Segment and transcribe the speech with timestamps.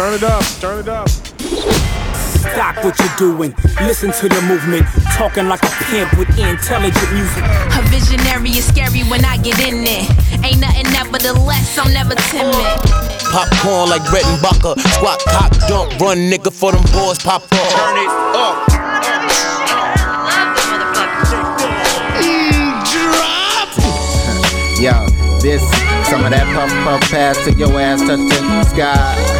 [0.00, 1.06] Turn it up, turn it up.
[1.10, 3.54] Stop what you're doing.
[3.82, 4.86] Listen to the movement.
[5.12, 7.44] Talking like a pimp with intelligent music.
[7.44, 10.08] A visionary is scary when I get in there.
[10.42, 12.56] Ain't nothing nevertheless, I'm never timid.
[13.28, 14.80] Popcorn like Brett and Bucker.
[14.96, 17.50] Squat, cock, dump, run, nigga, for them boys pop up.
[17.52, 18.08] Turn it
[18.40, 18.56] up.
[24.80, 24.96] Yo,
[25.44, 25.60] this,
[26.08, 29.39] some of that puff puff pass to your ass touch the sky.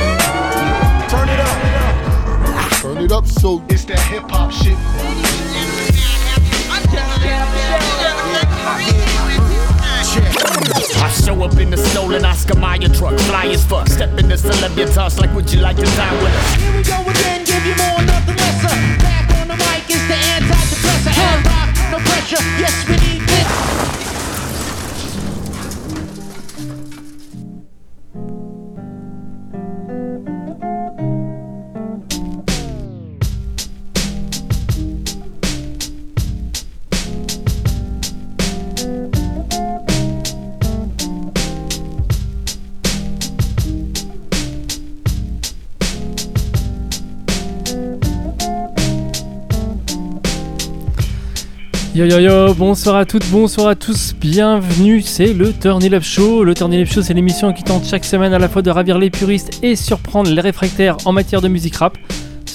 [3.00, 4.77] Turn it up so it's that hip hop shit.
[11.00, 13.89] I show up in the stolen Oscar Mayer truck, fly as fuck.
[13.89, 16.54] Step in the celebritas like, would you like to dine with us?
[16.57, 18.68] Here we go again, give you more, nothing lesser.
[18.68, 21.17] Uh, back on the mic is the antidepressant.
[21.17, 22.45] And rock, no pressure.
[22.61, 24.00] Yes, we need this.
[52.01, 56.03] Yo yo yo, bonsoir à toutes, bonsoir à tous, bienvenue, c'est le Turn It Up
[56.03, 56.45] Show.
[56.45, 58.70] Le Turn It Up Show, c'est l'émission qui tente chaque semaine à la fois de
[58.70, 61.98] ravir les puristes et surprendre les réfractaires en matière de musique rap.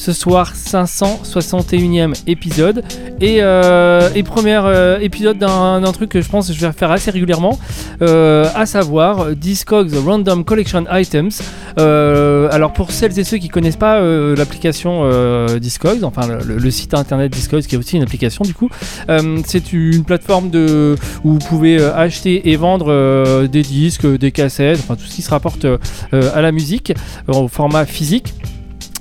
[0.06, 2.84] Ce soir, 561e épisode
[3.20, 7.10] et, euh, premier euh, épisode d'un truc que je pense que je vais faire assez
[7.10, 7.58] régulièrement,
[8.04, 11.42] euh, à savoir Discogs Random Collection Items.
[11.76, 15.10] Alors pour celles et ceux qui connaissent pas l'application
[15.58, 18.70] Discogs, enfin le, site internet Discogs qui est aussi une application du coup,
[19.44, 20.52] c'est une plateforme
[21.24, 25.32] où vous pouvez acheter et vendre des disques, des cassettes, enfin tout ce qui se
[25.32, 25.66] rapporte
[26.12, 26.94] à la musique
[27.28, 28.36] au format physique.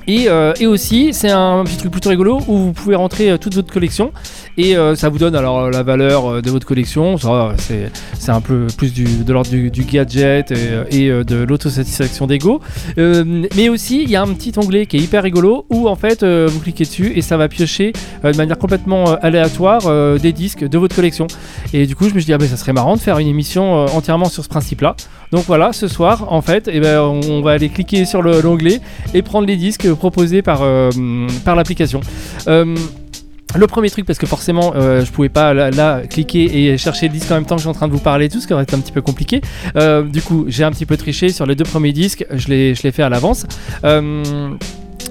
[0.07, 3.55] Et, euh, aussi, c'est un petit truc plutôt rigolo où vous pouvez rentrer euh, toute
[3.55, 4.13] votre collection
[4.57, 7.17] et euh, ça vous donne alors euh, la valeur euh, de votre collection.
[7.59, 10.51] C'est, un peu plus de l'ordre du, gadget
[10.91, 12.61] et, de l'autosatisfaction d'ego.
[12.97, 16.25] Mais aussi, il y a un petit onglet qui est hyper rigolo où en fait
[16.25, 19.83] vous cliquez dessus et ça va piocher de manière complètement aléatoire
[20.19, 21.27] des disques de votre collection.
[21.75, 23.29] Et du coup, je me suis dit, ah ben ça serait marrant de faire une
[23.29, 24.97] émission entièrement sur ce principe-là.
[25.33, 28.81] Donc voilà, ce soir, en fait, eh ben, on, va aller cliquer sur le- l'onglet
[29.13, 30.63] et prendre les disques proposés par,
[31.47, 32.01] l'application.
[33.57, 37.13] Le premier truc, parce que forcément, euh, je pouvais pas là, cliquer et chercher le
[37.13, 38.53] disque en même temps que je suis en train de vous parler tout, ce qui
[38.53, 39.41] aurait été un petit peu compliqué.
[39.77, 42.93] Euh, du coup, j'ai un petit peu triché sur les deux premiers disques, je les
[42.93, 43.47] fais à l'avance.
[43.85, 44.55] Euh,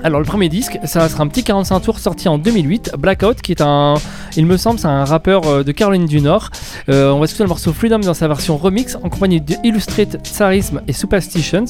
[0.04, 3.54] alors le premier disque, ça sera un petit 45 tours sorti en 2008, Blackout, qui
[3.54, 3.94] est un,
[4.36, 6.50] il me semble, c'est un rappeur euh, de Caroline du Nord.
[6.90, 10.18] Euh, on va écouter le morceau Freedom dans sa version remix en compagnie de Illustrate,
[10.26, 11.66] Tsarism et Superstitions.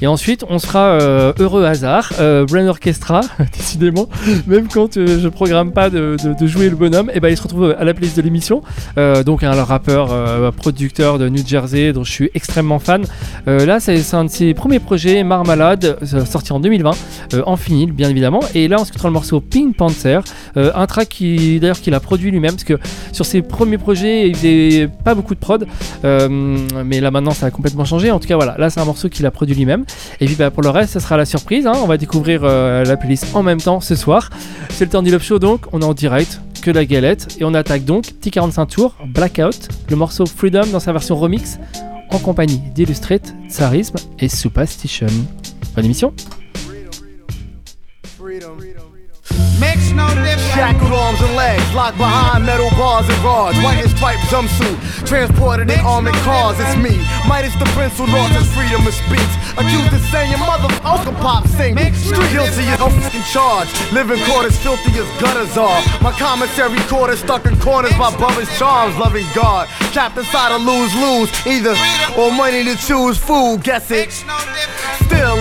[0.00, 3.22] Et ensuite, on sera euh, Heureux Hasard, euh, Brain Orchestra,
[3.56, 4.08] décidément,
[4.46, 7.82] même quand je programme pas de, jouer le bonhomme, et ben il se retrouve à
[7.82, 8.62] la playlist de l'émission.
[8.96, 13.04] Donc un rappeur, producteur de New Jersey dont je suis extrêmement fan.
[13.46, 16.92] Là, c'est un de ses premiers projets, Marmalade, sorti en 2020,
[17.34, 17.56] euh, en
[17.86, 18.40] bien évidemment.
[18.54, 20.20] Et là, on se écoutera le morceau Pink Panther,
[20.56, 22.78] euh, un track qui d'ailleurs qu'il a produit lui-même, parce que
[23.12, 25.66] sur ses premiers projets, il faisait pas beaucoup de prod,
[26.04, 26.28] euh,
[26.84, 28.10] mais là maintenant ça a complètement changé.
[28.10, 29.84] En tout cas, voilà, là c'est un morceau qu'il a produit lui-même.
[30.20, 31.66] Et puis bah, pour le reste, ça sera la surprise.
[31.66, 31.72] hein.
[31.82, 34.30] On va découvrir euh, la playlist en même temps ce soir.
[34.70, 37.54] C'est le It Up Show donc, on est en direct que la galette et on
[37.54, 41.58] attaque donc petit 45 tours Blackout le morceau Freedom dans sa version remix
[42.10, 45.06] en compagnie d'Illustrate, Tsarism et Superstition.
[45.74, 46.12] Bonne émission
[49.60, 50.40] Makes no difference.
[50.56, 53.58] Shackled arms and legs, locked behind metal bars and rods.
[53.58, 56.56] White and striped jumpsuit, transported in armored cars.
[56.58, 56.96] It's me,
[57.28, 59.32] Midas the Prince who lost his freedom of speech.
[59.60, 61.84] Accused of saying your motherfucker pop single.
[61.92, 63.68] Street guilty as in charge.
[63.92, 65.82] Living quarters filthy as gutters are.
[66.00, 68.96] My commissary quarters stuck in corners by Bubba's charms.
[68.96, 71.28] Loving God, trapped inside a lose lose.
[71.46, 71.76] Either
[72.16, 73.62] or money to choose food.
[73.62, 74.24] Guess it.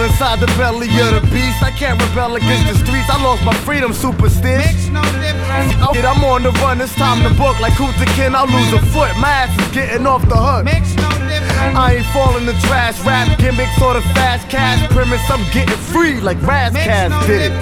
[0.02, 1.62] Still inside the belly of the beast.
[1.62, 3.08] I can't rebel against the streets.
[3.08, 4.90] I lost my freedom, super stitch.
[4.90, 7.60] I'm on the run, it's time to book.
[7.60, 9.16] Like Kunta Kin, I'll lose a foot.
[9.18, 10.66] My ass is getting off the hook.
[10.66, 10.74] No
[11.80, 13.00] I ain't falling the trash.
[13.06, 15.22] Rap gimmick, sort the fast cash premise.
[15.30, 17.54] I'm getting free like Razcast did it.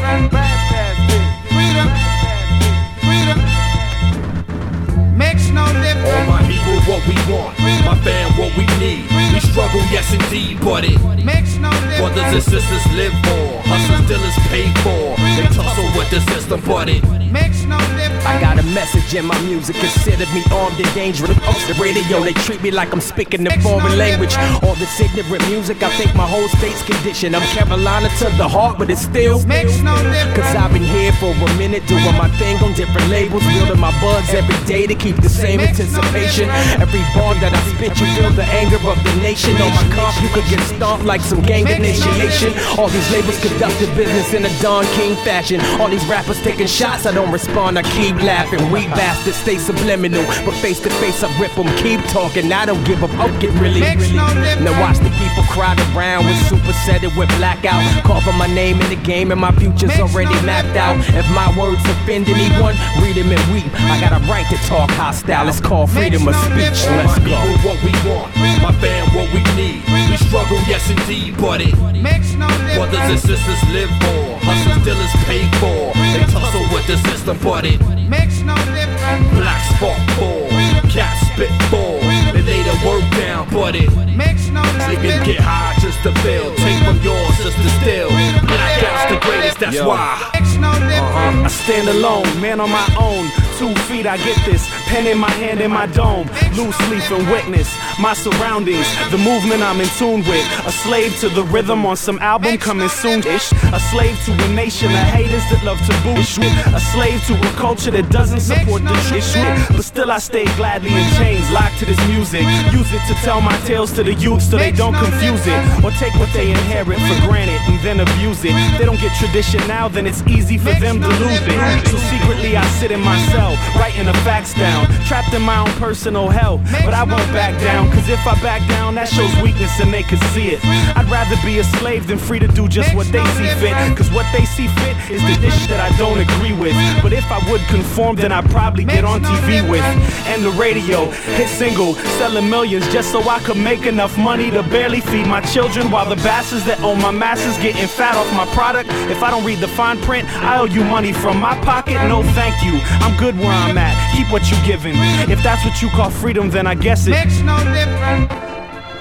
[5.18, 6.08] Makes no difference.
[6.08, 7.52] All my people, what we want.
[7.84, 9.04] My fam, what we need.
[9.34, 11.00] We struggle, yes indeed, but it.
[11.26, 12.00] Makes no difference.
[12.00, 15.18] Brothers Brothers and sisters live for, hustlers, dealers pay for.
[15.34, 17.02] They tussle with the system, but it
[17.32, 18.26] makes no difference.
[18.26, 21.38] I got a message in my music, consider me armed and dangerous.
[21.50, 24.36] Off the radio, they treat me like I'm speaking a foreign language.
[24.62, 27.34] All this ignorant music, I think my whole state's condition.
[27.34, 30.38] I'm Carolina to the heart, but it's still makes no difference.
[30.38, 33.92] Cause I've been here for a minute, doing my thing on different labels, building my
[34.02, 36.50] buds every day to keep the same anticipation.
[36.78, 39.58] Every bar that I spit, you feel the anger of the nation.
[39.58, 42.54] On my comp, you could get stomped like some gang initiation.
[42.78, 45.60] All these labels conducted business in a Don King fashion.
[45.82, 48.62] All these rappers taking shots, I don't respond, I keep laughing.
[48.72, 51.68] We bastards stay subliminal, but face to face I rip them.
[51.78, 53.12] Keep talking, I don't give up.
[53.18, 54.14] I'll get really, really.
[54.14, 57.82] Now watch the people crowd around with super set it with blackout.
[58.04, 60.98] Carving my name in the game and my future's already mapped out.
[61.16, 63.72] If my words offend anyone, read them and weep.
[63.88, 65.39] I got a right to talk hostile.
[65.48, 66.84] It's called freedom of speech.
[66.90, 67.38] Let's my go.
[67.40, 69.82] people what we want, my fam what we need.
[69.88, 75.14] We struggle, yes indeed, but it Makes no brothers and sisters live for, hustlers, dealers
[75.26, 75.94] pay for.
[75.96, 79.28] They tussle with the system, but it Makes no difference.
[79.38, 80.50] black spark ball,
[80.92, 82.00] cat spit ball.
[82.34, 86.12] They lay the work down, but it Makes no they can get high just to
[86.20, 86.54] feel.
[86.56, 88.10] Take from yours just to steal.
[88.10, 90.40] Blackout's the greatest, that's why.
[90.78, 90.96] No.
[91.00, 91.46] Uh-huh.
[91.46, 93.26] I stand alone, man on my own.
[93.58, 94.70] Two feet, I get this.
[94.88, 96.28] Pen in my hand in my dome.
[96.56, 97.68] Loose leaf and witness
[98.00, 98.88] my surroundings.
[99.12, 100.46] The movement I'm in tune with.
[100.66, 103.52] A slave to the rhythm on some album coming soon ish.
[103.74, 106.52] A slave to a nation of haters that love to boost shit.
[106.74, 109.46] A slave to a culture that doesn't support the shit shit.
[109.76, 112.44] But still, I stay gladly in chains, locked to this music.
[112.72, 115.60] Use it to tell my tales to the youth so they don't confuse it.
[115.84, 118.56] Or take what they inherit for granted and then abuse it.
[118.78, 121.88] They don't get tradition now, then it's easy for them to lose it.
[121.88, 124.86] So secretly, I sit in my cell, writing the facts down.
[125.08, 126.58] Trapped in my own personal hell.
[126.86, 130.04] But I won't back down, cause if I back down, that shows weakness and they
[130.04, 130.60] can see it.
[130.96, 133.74] I'd rather be a slave than free to do just what they see fit.
[133.98, 136.76] Cause what they see fit is the dish that I don't agree with.
[137.02, 139.84] But if I would conform, then I'd probably get on TV with.
[140.28, 141.06] And the radio,
[141.40, 145.42] hit single, selling millions just so I could make enough money to barely feed my
[145.42, 145.90] children.
[145.92, 148.90] While the bastards that own my masses getting fat off my product.
[149.10, 151.96] If I don't read the fine print, owe you money from my pocket.
[152.08, 152.80] No, thank you.
[153.06, 153.96] I'm good where I'm at.
[154.16, 154.96] Keep what you're giving.
[155.30, 157.12] If that's what you call freedom, then I guess it.
[157.12, 158.32] Makes no difference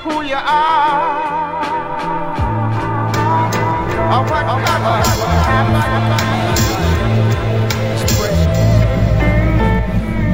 [0.02, 1.38] who you are.
[4.14, 4.44] Or what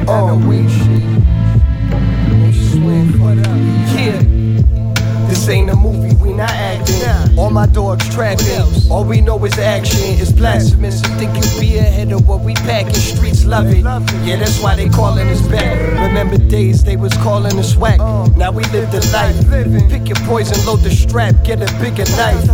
[0.07, 0.57] Oh, we
[3.95, 4.21] Yeah.
[5.27, 7.37] This ain't a movie, we not acting.
[7.37, 8.89] All my dogs trapping.
[8.89, 9.99] All we know is action.
[10.19, 12.93] It's blasphemous to think you be ahead of what we packing.
[12.93, 13.83] Streets love it.
[14.25, 15.79] Yeah, that's why they calling us back.
[15.93, 17.99] Remember days they was calling us whack.
[18.37, 19.35] Now we live the life.
[19.89, 22.45] Pick your poison, load the strap, get a bigger knife.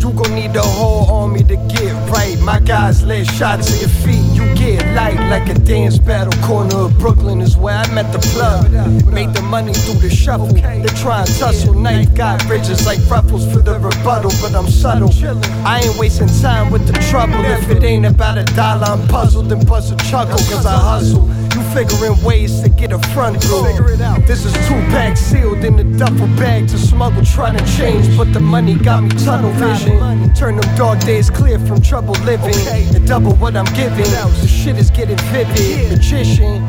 [0.00, 2.38] You gon' need the whole army to get right.
[2.40, 4.29] My guys lay shots to your feet.
[4.60, 6.34] Get light like a dance battle.
[6.46, 8.70] Corner of Brooklyn is where I met the plug.
[9.06, 10.48] Made the money through the shuffle.
[10.48, 11.72] They try and tussle.
[11.72, 15.10] Knife got bridges like ruffles for the rebuttal, but I'm subtle.
[15.66, 17.42] I ain't wasting time with the trouble.
[17.42, 20.36] If it ain't about a dollar, I'm puzzled and bust a chuckle.
[20.36, 21.26] Cause I hustle.
[21.60, 23.64] You figuring ways to get a front through.
[24.26, 28.32] This is two packs sealed in the duffel bag to smuggle, trying to change, but
[28.32, 29.98] the money got me tunnel vision.
[30.34, 32.56] Turn them dark days clear from trouble living
[32.94, 34.10] and double what I'm giving.
[34.40, 35.90] The shit is getting vivid.
[35.90, 36.66] Magician,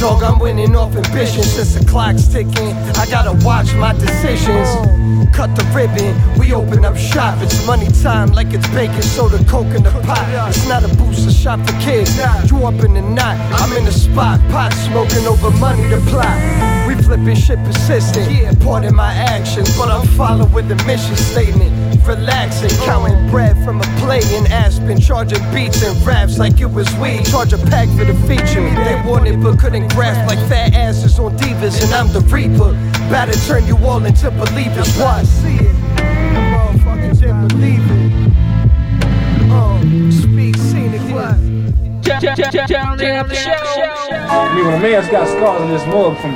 [0.00, 2.72] dog, I'm winning off ambition since the clock's ticking.
[2.98, 4.68] I gotta watch my decisions.
[5.32, 7.40] Cut the ribbon, we open up shop.
[7.42, 10.48] It's money time like it's baking soda, coke in the pot.
[10.48, 12.16] It's not a booster shop for kids.
[12.50, 14.31] You up in the knot, I'm in the spot.
[14.50, 16.38] Pot smoking over money to plot.
[16.86, 18.30] We flipping shit persistent.
[18.30, 21.72] Yeah, part of my action, but I'm following the mission statement.
[22.06, 26.92] Relaxing, counting bread from a play in Aspen, charging beats and raps like it was
[26.96, 27.24] weed.
[27.26, 28.62] Charge a pack for the feature.
[28.84, 32.70] They wanted but couldn't grasp like fat asses on divas, and I'm the reaper.
[33.08, 34.96] About to turn you all into believers.
[34.96, 35.26] What?
[35.26, 35.76] See it.
[36.52, 38.01] Motherfuckers didn't believe it.
[42.12, 42.14] I
[44.54, 46.34] mean, when a man's got scars in his mug from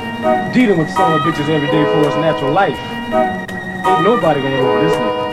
[0.53, 4.81] dealing with some of bitches every day for his natural life, ain't nobody gonna know
[4.81, 5.27] this nigga.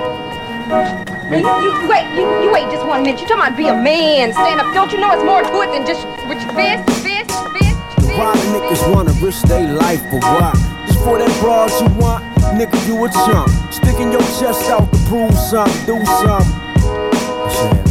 [1.35, 3.21] You, you, wait, you, you wait just one minute.
[3.21, 4.73] You talking about be a man, stand up.
[4.75, 8.19] Don't you know it's more to it than just with your fist, fist, fist, fist?
[8.19, 10.55] Why niggas wanna risk their life for what?
[10.87, 12.23] Just for that bras you want,
[12.55, 13.49] nigga, you a chump.
[13.73, 16.53] Sticking your chest out to prove something, do something.
[17.51, 17.89] Shit.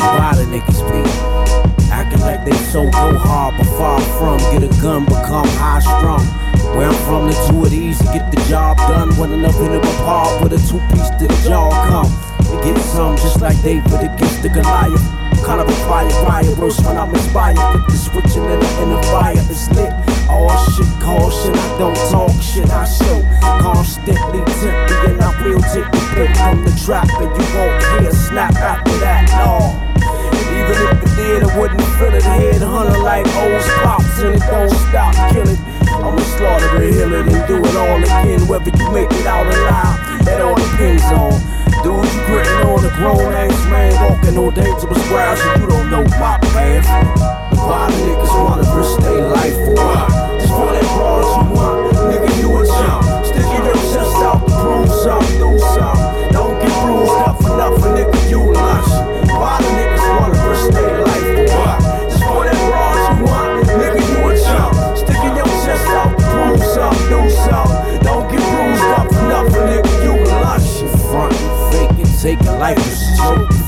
[0.00, 1.02] Why the niggas be
[2.24, 6.24] like they so go hard, but far from get a gun, become high strung.
[6.74, 9.14] Where I'm from, the two of these to get the job done.
[9.16, 12.10] When enough in them apart with a two piece to the jaw come.
[12.48, 15.04] To get some, just like David against the Goliath.
[15.44, 17.56] Kind of a fire, fire, worse when I'm inspired.
[17.56, 19.92] Put the switching in the, in the fire, it's lit.
[20.28, 23.20] All shit, caution, I don't talk shit, I show.
[23.60, 28.08] Constantly tempting, and I will take the break from the trap, and you won't hear
[28.08, 29.83] a snap after that, no.
[30.64, 32.22] Even if it did, I wouldn't feel it.
[32.24, 35.60] Head hunter like old pops, and it don't stop killing.
[35.92, 40.24] I'ma slaughter the hill and do it all again, whether you make it out alive.
[40.24, 41.36] That all depends on.
[41.84, 45.90] Dude, you gritting on a grown ass man, walking on dangerous grounds, so you don't
[45.90, 46.88] know my path.
[47.60, 49.76] Why the niggas wanna risk their life for?
[50.40, 53.26] Just for that bras you want, nigga, you a chump.
[53.26, 56.03] Sticking your chest out prove something, do something.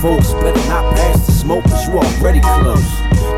[0.06, 2.86] Folks better not pass the smoke, cause you already close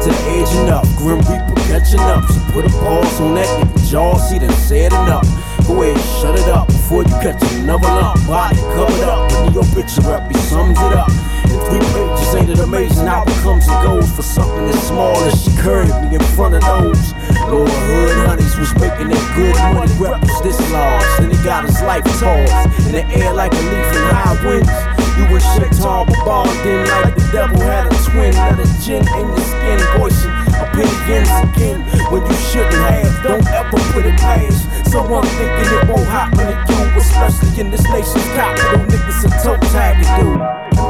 [0.05, 0.85] to the edge up.
[1.01, 2.29] Grim Reaper catching up.
[2.29, 3.49] So put a pause on that
[3.89, 4.19] jaw.
[4.19, 5.25] See them said enough.
[5.67, 8.21] Go ahead, shut it up before you catch another lump.
[8.27, 9.33] Body covered up.
[9.33, 11.09] When your picture up, he sums it up.
[11.49, 15.17] In three pages, ain't it amazing how it comes and goes for something as small
[15.25, 17.17] as she curved me in front of those.
[17.49, 19.89] Lord Hood Honeys was making that good money.
[19.97, 21.17] Rep was this large.
[21.17, 24.88] Then he got his life tossed in the air like a leaf in high winds.
[25.19, 28.33] You were shit tall, but balled in like the devil had a twin.
[28.33, 30.31] Let a gin in your skin, voicing
[30.63, 31.83] opinions again
[32.15, 33.23] when you shouldn't have.
[33.23, 37.85] Don't ever put it past someone thinking it won't happen to you, especially in this
[37.91, 38.87] nation's capital.
[38.87, 40.41] Niggas a toe tag dude.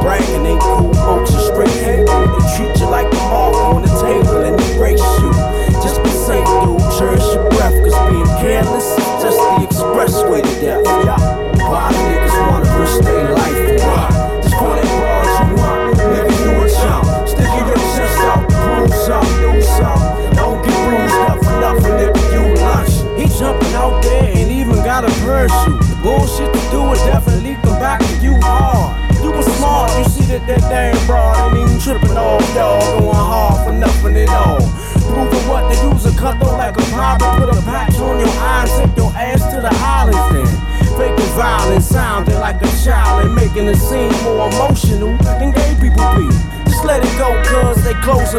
[0.01, 2.07] Bragging ain't cool, folks are straight hate.
[2.07, 5.31] They treat you like a mark on the table and erase you.
[5.83, 6.79] Just be safe, dude.
[6.97, 10.85] Cherish your breath, cause being careless is just the expressway to death.
[10.85, 11.49] Yeah.
[11.69, 13.03] Why niggas wanna risk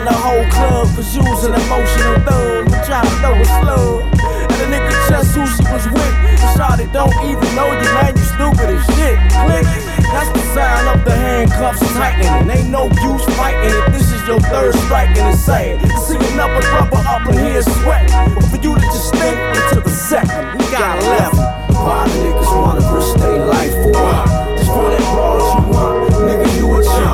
[0.00, 0.88] closing the whole club.
[0.96, 2.66] You's an emotional thug.
[2.66, 4.02] We try to throw a slug.
[4.50, 6.14] And the nigga just who she was with.
[6.56, 8.16] Shot it, don't even know you, man.
[8.16, 9.18] You stupid as shit.
[9.44, 9.66] Click.
[10.10, 12.50] That's the sign of the handcuffs tightening.
[12.50, 13.92] Ain't no use fighting it.
[13.92, 15.80] This is your third strike and it's sad.
[16.06, 18.34] See another brother up in here sweating.
[18.34, 20.58] But for you to just think it a second.
[20.58, 21.38] We got 11.
[21.80, 23.92] Why the niggas wanna risk their life for?
[24.58, 26.12] Just for that bras you want.
[26.26, 27.09] Nigga, you a chump.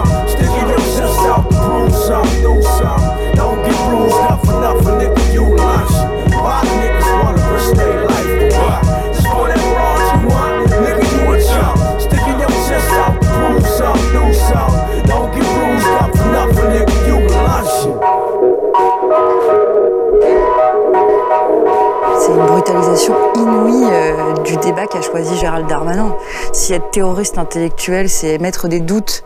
[22.87, 26.15] Inouïe euh, du débat qu'a choisi Gérald Darmanin.
[26.53, 29.25] Si être terroriste intellectuel, c'est mettre des doutes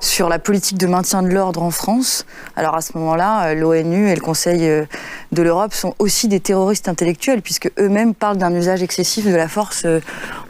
[0.00, 4.10] sur la politique de maintien de l'ordre en France, alors à ce moment-là, euh, l'ONU
[4.10, 4.84] et le Conseil euh,
[5.32, 9.48] de l'Europe sont aussi des terroristes intellectuels, puisque eux-mêmes parlent d'un usage excessif de la
[9.48, 9.86] force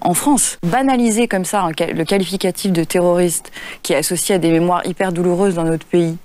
[0.01, 0.59] en France.
[0.65, 5.55] Banaliser comme ça le qualificatif de terroriste qui est associé à des mémoires hyper douloureuses
[5.55, 6.17] dans notre pays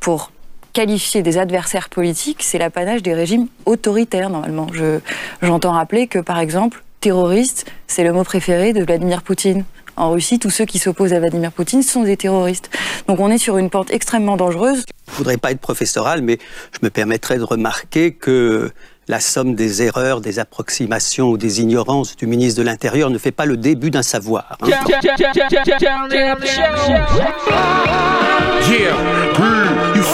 [0.00, 0.30] pour
[0.72, 4.66] qualifier des adversaires politiques, c'est l'apanage des régimes autoritaires normalement.
[4.72, 4.98] Je-
[5.42, 9.64] J'entends rappeler que par exemple, terroriste, c'est le mot préféré de Vladimir Poutine.
[9.96, 12.70] En Russie, tous ceux qui s'opposent à Vladimir Poutine sont des terroristes.
[13.08, 14.84] Donc on est sur une pente extrêmement dangereuse.
[15.10, 16.38] Je voudrais pas être professoral, mais
[16.72, 18.70] je me permettrais de remarquer que
[19.08, 23.32] la somme des erreurs, des approximations ou des ignorances du ministre de l'Intérieur ne fait
[23.32, 24.56] pas le début d'un savoir.
[24.62, 24.66] hein.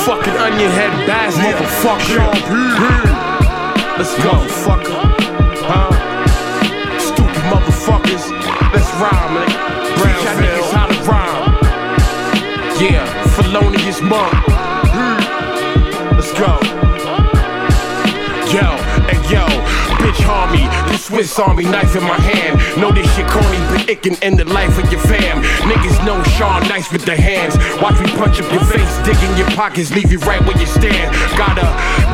[0.08, 2.24] Fucking onion head bass motherfucker.
[3.98, 5.04] Let's go, fucker.
[5.68, 5.92] Huh?
[6.98, 8.24] Stupid motherfuckers.
[8.72, 9.50] Let's rhyme, man.
[9.98, 11.44] Brown niggas how to rhyme.
[12.80, 13.04] Yeah,
[13.36, 14.32] felonious monk.
[16.16, 16.56] Let's go.
[18.48, 18.64] Yo,
[19.12, 19.44] and yo,
[20.00, 20.24] bitch.
[20.87, 22.60] The Swiss Army knife in my hand.
[22.78, 25.42] Know this shit corny, but it can end the life of your fam.
[25.64, 27.56] Niggas know Sean nice with the hands.
[27.80, 30.66] Watch me punch up your face, dig in your pockets, leave you right where you
[30.66, 31.08] stand.
[31.32, 31.64] Got a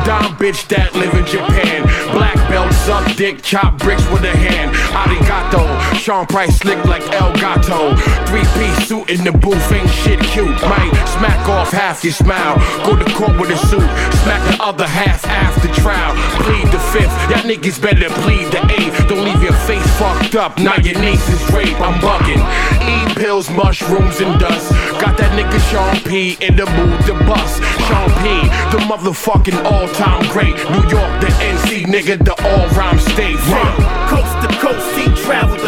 [0.07, 1.83] dumb bitch that live in Japan.
[2.15, 4.71] Black belt, suck dick, chop bricks with a hand.
[4.95, 5.67] Arigato,
[5.99, 7.99] Sean Price slick like El Gato.
[8.31, 10.55] Three piece suit in the booth, ain't shit cute.
[10.63, 12.55] Might smack off half your smile.
[12.87, 13.89] Go to court with a suit,
[14.23, 16.15] smack the other half after trial.
[16.47, 18.84] Plead the fifth, y'all niggas better plead the eighth.
[19.07, 21.79] Don't leave your face fucked up, now your niece is rape.
[21.81, 22.41] I'm bugging.
[22.85, 24.71] Eat pills, mushrooms, and dust.
[25.01, 27.63] Got that nigga Sean P in the mood to bust.
[27.87, 28.29] Sean P,
[28.71, 30.55] the motherfucking all time great.
[30.69, 33.39] New York, the NC nigga, the all rhyme state.
[33.39, 33.73] From
[34.09, 35.64] coast to coast, he traveled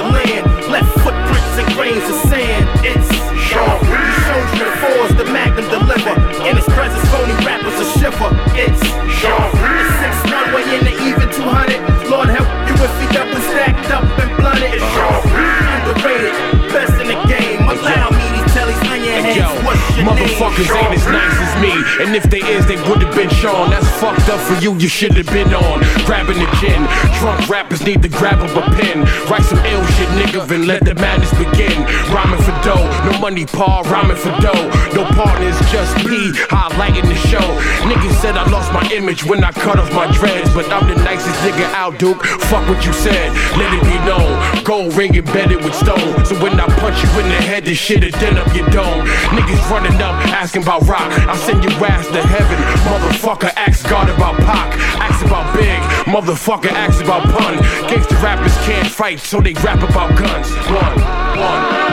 [20.38, 21.74] motherfuckers ain't as nice me.
[22.04, 23.70] And if they is, they would have been Sean.
[23.70, 25.80] That's fucked up for you, you should have been on.
[26.06, 26.82] Grabbing the gin.
[27.20, 29.04] Drunk rappers need to grab up a pen.
[29.30, 31.84] Write some ill shit, nigga, and let the madness begin.
[32.14, 34.70] Rhyming for dough, no money, Paul, rhyming for dough.
[34.94, 37.46] No partners, just me, highlighting the show.
[37.88, 40.54] Niggas said I lost my image when I cut off my dreads.
[40.54, 42.24] But I'm the nicest nigga out, Duke.
[42.50, 44.64] Fuck what you said, let it be known.
[44.64, 46.26] Gold ring embedded with stone.
[46.26, 49.06] So when I punch you in the head, this shit'll dent up your dome.
[49.36, 51.12] Niggas running up, asking about rock.
[51.28, 52.58] I'll send your ass to heaven.
[52.92, 54.76] Motherfucker, ask God about Pac.
[55.00, 55.80] Ask about Big.
[56.14, 57.56] Motherfucker, ask about pun.
[57.88, 60.50] Gangsta rappers can't fight, so they rap about guns.
[60.68, 60.96] One,
[61.40, 61.87] one,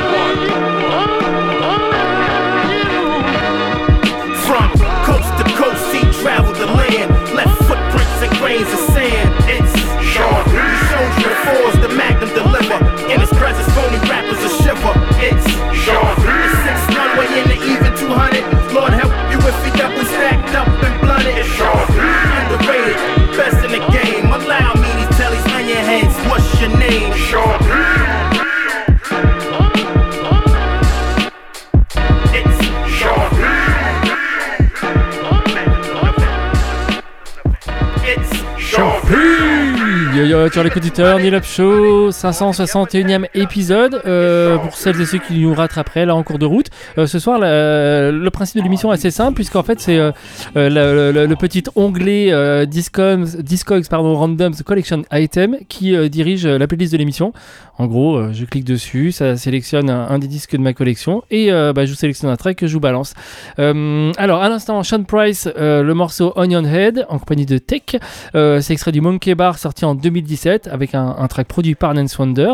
[40.25, 44.01] Yo yo, sur l'écoute du Turn Up Show, 561e épisode.
[44.07, 47.19] Euh, pour celles et ceux qui nous rattraperaient là en cours de route, Euh, ce
[47.19, 50.13] soir, le principe de l'émission est assez simple, puisqu'en fait, c'est euh,
[50.57, 56.57] euh, le, petit onglet euh, Discogs, Discogs pardon, Randoms Collection Item qui euh, dirige euh,
[56.57, 57.35] la playlist de l'émission.
[57.77, 61.51] En gros, euh, je clique dessus, ça sélectionne un, des disques de ma collection et
[61.53, 63.15] euh, bah, je vous sélectionne un track que je vous balance.
[63.59, 67.97] Euh, alors, à l'instant, Sean Price, euh, le morceau Onion Head en compagnie de Tech.
[68.37, 72.19] Euh, c'est extrait du Monkey Bar sorti en 2017 avec un, track produit par Nance
[72.19, 72.53] Wonder.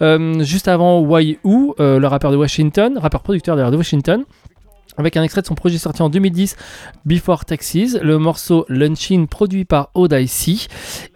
[0.00, 4.24] Euh, juste avant Why Who, euh, le rappeur de Washington, rappeur producteur de Washington.
[4.98, 6.54] Avec un extrait de son projet sorti en 2010,
[7.06, 10.68] Before Taxes, le morceau Lunchin produit par Odyssey.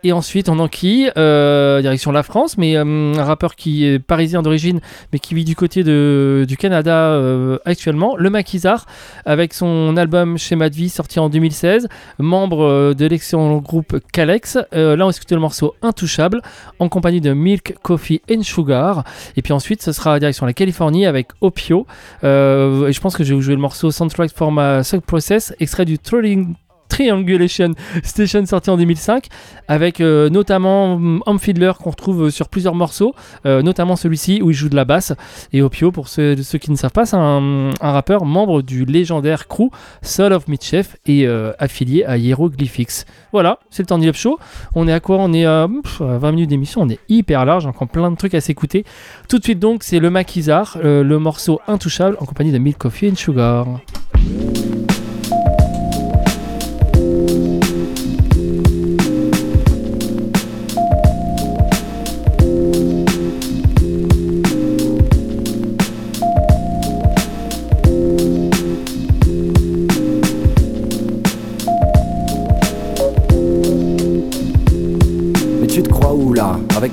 [0.02, 4.40] Et ensuite, on enquille, euh, direction la France, mais euh, un rappeur qui est parisien
[4.40, 4.80] d'origine,
[5.12, 8.86] mais qui vit du côté de, du Canada euh, actuellement, le Maquisard,
[9.26, 14.56] avec son album Schéma de vie sorti en 2016, membre de l'excellent groupe Calex.
[14.72, 16.40] Là, on va écouter le morceau Intouchable,
[16.78, 19.04] en compagnie de Milk, Coffee and Sugar.
[19.36, 21.86] Et puis ensuite, ce sera direction la Californie avec Opio.
[22.22, 25.52] Et je pense que je vais vous jouer le morceau Soundtrack for My Sub Process,
[25.58, 26.54] extrait du Trolling
[26.96, 29.26] Triangulation Station sorti en 2005
[29.68, 34.50] avec euh, notamment hum, Ham Fiddler qu'on retrouve sur plusieurs morceaux euh, notamment celui-ci où
[34.50, 35.12] il joue de la basse.
[35.52, 39.70] Et Opio pour ceux, qui ne savent pas c'est un, rappeur membre du légendaire crew
[40.00, 43.04] Soul of Mitchef et euh, affilié à Hieroglyphics.
[43.30, 44.38] Voilà c'est le temps Up Show.
[44.74, 45.18] On est à quoi?
[45.18, 46.80] On est à, pff, à 20 minutes d'émission.
[46.80, 48.84] On est hyper large encore plein de trucs à s'écouter.
[49.28, 52.78] Tout de suite donc c'est le Maquisard euh, le morceau Intouchable en compagnie de Milk
[52.78, 53.66] Coffee and Sugar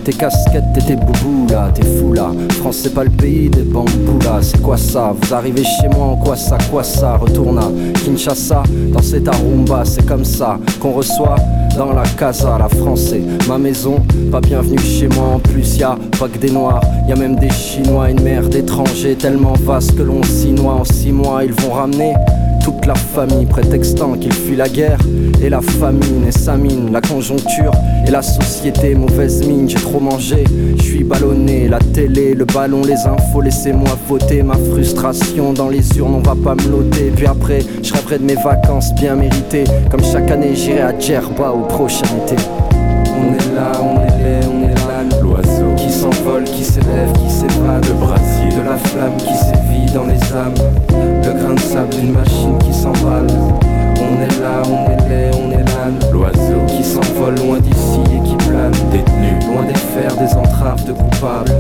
[0.04, 2.32] tes casquettes et tes boubous là, t'es fou là.
[2.60, 5.14] France c'est pas le pays des bambous là, c'est quoi ça?
[5.20, 7.18] Vous arrivez chez moi en quoi ça, quoi ça?
[7.18, 7.72] Retourne à
[8.04, 11.36] Kinshasa, dans cette arumba, c'est comme ça qu'on reçoit
[11.78, 15.36] dans la casa, la français, ma maison, pas bienvenue chez moi.
[15.36, 18.48] En plus, y a pas que des noirs, y a même des chinois, une mer
[18.48, 20.74] d'étrangers tellement vaste que l'on s'y noie.
[20.74, 22.14] En six mois, ils vont ramener
[22.64, 25.00] toute la famille, prétextant qu'il fuit la guerre.
[25.42, 27.74] Et la famine et sa mine, la conjoncture
[28.08, 30.46] et la société, mauvaise mine, j'ai trop mangé,
[30.78, 35.98] je suis ballonné, la télé, le ballon, les infos, laissez-moi voter, ma frustration dans les
[35.98, 39.66] urnes, on va pas me loter, puis après, je rêverai de mes vacances bien méritées,
[39.92, 42.42] comme chaque année j'irai à Djerba au prochain été.
[43.18, 43.93] On est là, on
[46.74, 50.56] s'élève, qui s'évade, le brasier de la flamme qui sévit dans les âmes,
[50.90, 53.28] le grain de sable d'une machine qui s'emballe.
[53.98, 56.66] On est là, on est laid, on est l'âne, l'oiseau.
[56.68, 61.52] Qui s'envole loin d'ici et qui plane, détenu, loin des fers, des entraves de coupables.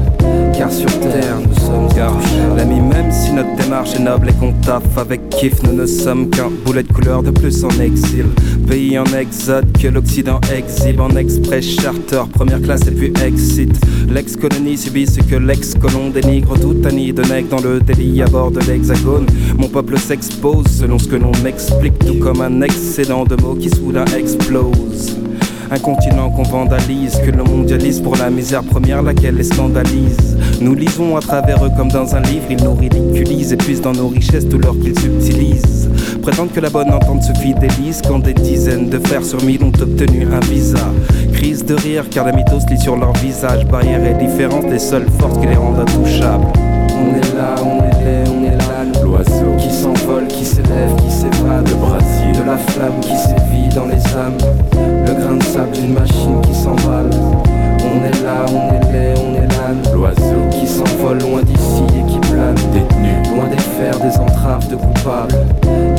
[0.58, 2.58] Car sur terre, nous sommes intouchables.
[2.58, 6.30] L'ami, même si notre démarche est noble et qu'on taffe avec kiff, nous ne sommes
[6.30, 8.26] qu'un boulet de couleur de plus en exil.
[8.68, 13.74] Pays en exode que l'Occident exhibe en express charter, première classe et puis exit.
[14.10, 18.28] L'ex-colonie subit ce que l'ex-colon dénigre, tout un nid de nègres dans le délit à
[18.28, 19.26] bord de l'hexagone.
[19.58, 23.70] Mon peuple s'expose selon ce que l'on m'explique, tout comme un excédent de mots qui
[23.70, 25.18] soudain explose.
[25.72, 30.38] Un continent qu'on vandalise, que l'on mondialise pour la misère première, laquelle les scandalise.
[30.64, 33.92] Nous lisons à travers eux comme dans un livre, ils nous ridiculisent et puisent dans
[33.92, 35.90] nos richesses tout l'or qu'ils subtilisent.
[36.22, 39.74] Prétendent que la bonne entente se fidélise quand des dizaines de frères sur mille ont
[39.82, 40.80] obtenu un visa.
[41.34, 45.10] Crise de rire car la mythos lit sur leur visage, barrière et différence, les seules
[45.20, 46.48] forces qui les rendent intouchables.
[46.96, 51.12] On est là, on est laid, on est là, l'oiseau qui s'envole, qui s'élève, qui
[51.12, 54.38] s'évade, le brasier de la flamme qui sévit dans les âmes,
[55.06, 57.10] le grain de sable d'une machine qui s'emballe.
[57.12, 59.33] On est là, on est laid, on est l'âne,
[59.94, 65.36] l'oiseau qui s'envole loin d'ici et qui plane, détenu, loin fers, des entraves de coupables.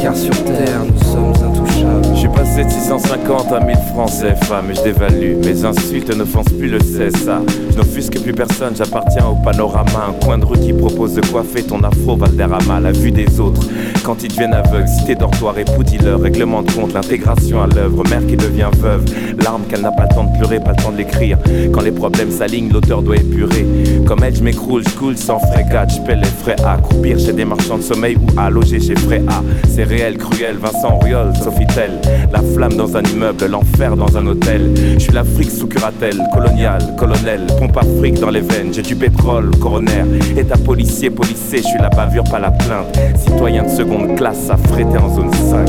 [0.00, 2.16] Car sur terre, nous sommes intouchables.
[2.16, 5.36] Suis passé de 650 à 1000 francs CFA, mais je dévalue.
[5.44, 7.42] Mes insultes n'offensent plus le CSA.
[7.70, 10.08] Je n'offusque plus personne, j'appartiens au panorama.
[10.08, 13.62] Un coin de rue qui propose de coiffer ton afro Valderrama, la vue des autres.
[14.04, 18.26] Quand ils deviennent aveugles, cité dortoir, époux dealer, règlement de compte, l'intégration à l'œuvre, mère
[18.26, 19.04] qui devient veuve,
[19.42, 21.38] larme qu'elle n'a pas le temps de pleurer, pas le temps de l'écrire.
[21.72, 23.66] Quand les problèmes s'alignent, l'auteur doit épurer.
[24.06, 27.32] Comme elle, je m'écroule, je coule sans frégat, je paie les frais à croupir chez
[27.32, 29.42] des marchands de sommeil ou à loger chez Frais A.
[29.68, 32.00] C'est réel, cruel, Vincent Riol, Sofitel.
[32.32, 34.70] La flamme dans un immeuble, l'enfer dans un hôtel.
[34.94, 38.72] Je suis l'Afrique sous curatelle, colonial, colonel, pompe Afrique dans les veines.
[38.72, 40.04] J'ai du pétrole, coroner.
[40.36, 42.98] État policier, policier, je suis la bavure, pas la plainte.
[43.16, 45.68] Citoyen de seconde classe, affrété en zone 5.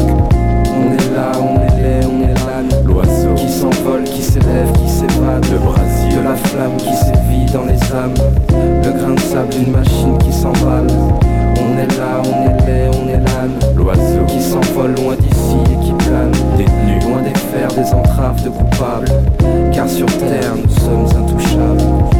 [0.78, 4.89] On est là, on est laid, on est là, l'oiseau qui s'envole, qui s'élève, qui
[4.89, 8.13] s'évade, le brasier de la flamme qui sévit dans les âmes,
[8.83, 10.87] le grain de sable d'une machine qui s'emballe.
[10.91, 15.85] On est là, on est laid, on est l'âne, l'oiseau qui s'envole loin d'ici et
[15.85, 19.07] qui plane, détenu, loin des fers, des entraves de coupables.
[19.73, 22.14] Car sur terre, nous sommes intouchables.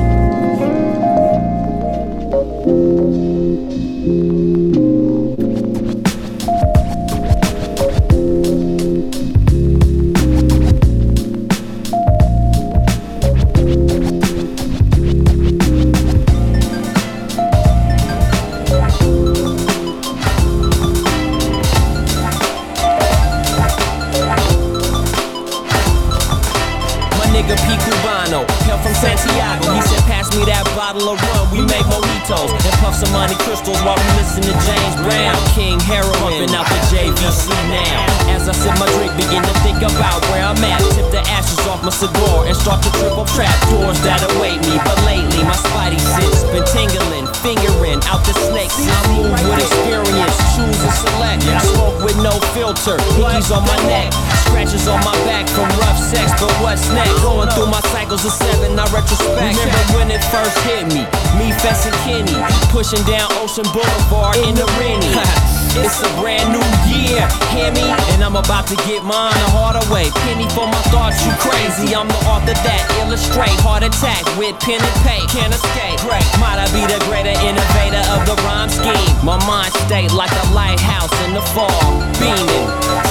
[41.96, 44.76] Cigar and start to trip up trap doors that await me.
[44.84, 48.84] But lately, my spidey sense been tingling, fingering out the snakes.
[48.84, 51.48] I move with experience, choose and select.
[51.48, 54.12] I smoke with no filter, hickeys on my neck,
[54.44, 56.36] scratches on my back from rough sex.
[56.36, 57.16] But what's next?
[57.24, 59.56] Going through my cycles of seven, I retrospect.
[59.56, 61.08] Remember when it first hit me?
[61.40, 62.36] Me, Fess and Kenny,
[62.76, 65.16] pushing down Ocean Boulevard in the Rennie.
[65.76, 67.20] It's a brand new year,
[67.52, 67.84] hear me?
[68.16, 70.08] And I'm about to get mine the harder way.
[70.24, 71.92] Penny for my thoughts, you crazy.
[71.92, 75.28] I'm the author that illustrate heart attack with pen and paint.
[75.36, 76.00] Can't escape.
[76.08, 76.24] Great.
[76.40, 79.16] Might I be the greater innovator of the rhyme scheme?
[79.20, 81.84] My mind state like a lighthouse in the fall,
[82.24, 82.68] beaming,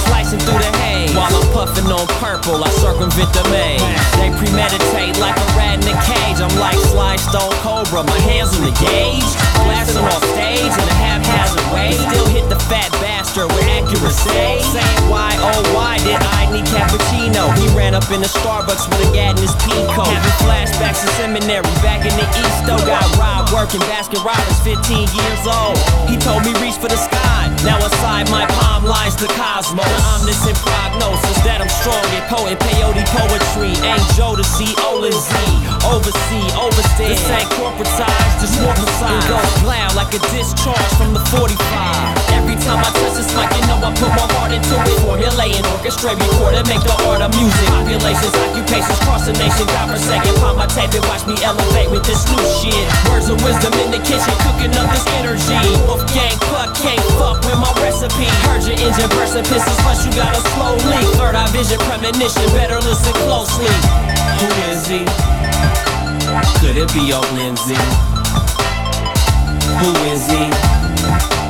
[0.09, 1.13] slicing through the haze.
[1.13, 3.81] While I'm puffing on purple, I circumvent the maze.
[4.17, 6.41] They premeditate like a rat in a cage.
[6.41, 9.29] I'm like Sly Stone Cobra, my hands on the gauge,
[9.63, 11.93] blasting off stage in a haphazard way.
[11.93, 14.61] Still hit the fat bastard with accuracy.
[14.61, 17.49] Saying why, oh why did I need cappuccino?
[17.57, 20.05] He ran up in the Starbucks with a gat in his peacoat.
[20.05, 22.81] Having flashbacks to seminary back in the East, though.
[22.85, 25.77] Got robbed working Baskin Robbins, 15 years old.
[26.05, 27.49] He told me reach for the sky.
[27.65, 29.85] Now inside my palm lies the cosmos.
[30.21, 32.61] Omniscient prognosis that I'm strong and potent.
[32.61, 35.33] Peyote poetry ain't Jodeci, Olin Z.
[35.89, 37.09] Oversee, overstay.
[37.09, 39.25] This ain't corporatized, just precise.
[39.25, 42.34] It goes loud like a discharge from the 45.
[42.35, 44.99] Every time I touch this mic, you know I put my heart into it.
[45.01, 47.67] Formulating, orchestrate, record, and make the art of music.
[47.71, 49.65] Populations, occupations, cross the nation.
[49.71, 52.85] God second, pop my tape and watch me elevate with this new shit.
[53.07, 55.55] Words of wisdom in the kitchen, cooking up this energy.
[55.87, 58.27] Wolfgang Puck can't fuck with my recipe.
[58.45, 61.07] Heard your engine precipices, plus you got a slow leak.
[61.15, 63.71] Third eye vision, premonition, better listen closely.
[64.43, 65.01] Who is he?
[66.59, 67.79] Could it be old Lindsay?
[69.79, 71.44] Who is he?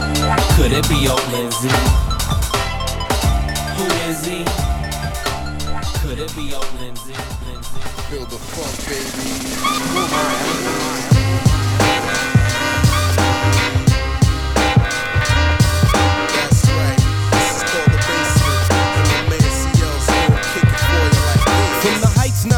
[0.56, 1.68] Could it be old Lindsay?
[3.76, 4.46] Who is he?
[6.00, 7.14] Could it be old Lindsay?
[8.10, 8.88] Feel the funk,
[11.10, 11.15] baby.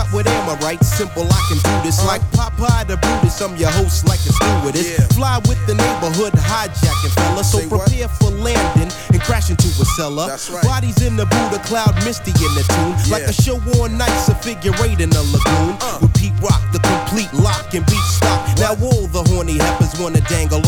[0.07, 0.83] Not with Amorite.
[0.83, 2.05] Simple, I can do this.
[2.05, 5.07] Like Popeye the Brutus, I'm your host like a stewardess.
[5.15, 7.43] Fly with the neighborhood hijacking fella.
[7.43, 10.27] So prepare for landing and crash into a cellar.
[10.63, 13.11] Bodies in the Buddha cloud, misty in the tune.
[13.11, 15.77] Like a show on nights, a figure eight in a lagoon.
[16.01, 18.47] With Pete Rock, the complete lock and beat stock.
[18.57, 20.65] Now all the horny heifers wanna dangle on mine.
[20.65, 20.66] Down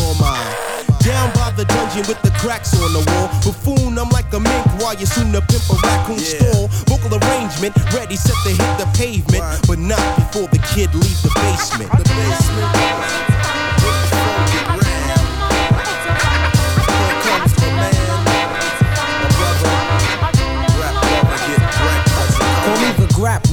[2.02, 3.28] by with the cracks on the wall.
[3.42, 6.68] Buffoon, I'm like a mink while you soon to pimp a raccoon stall.
[6.86, 9.44] Vocal arrangement, ready, set to hit the pavement.
[9.66, 11.90] But not before the kid leave the basement.
[11.92, 13.19] The basement.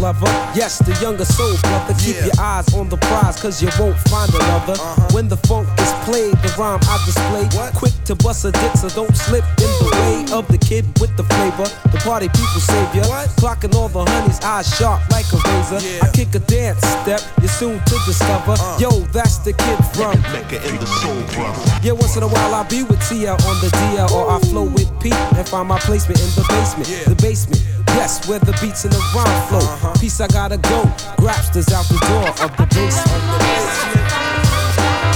[0.07, 0.55] The lover.
[0.55, 1.93] Yes, the younger soul brother.
[1.99, 4.77] Keep your eyes on the prize, cause you won't find another.
[5.13, 7.47] When the funk is played, the rhyme I display.
[7.75, 11.15] Quick to bust a dick, so don't slip in the way of the kid with
[11.17, 11.67] the flavor.
[11.91, 13.03] The party people savior.
[13.37, 15.81] Clocking all the honeys, eyes sharp like a razor.
[16.01, 18.55] I kick a dance step, you're soon to discover.
[18.79, 21.59] Yo, that's the kid from Mecca in the soul, brother.
[21.83, 24.63] yeah, once in a while I be with TL on the DL or I flow
[24.63, 26.87] with Pete and find my placement in the basement.
[27.05, 27.61] The basement,
[27.97, 29.59] yes, where the beats and the rhyme flow.
[29.59, 29.93] Uh-huh.
[29.99, 30.85] Peace, I gotta go.
[31.17, 33.23] Grapsters out the door of the basement.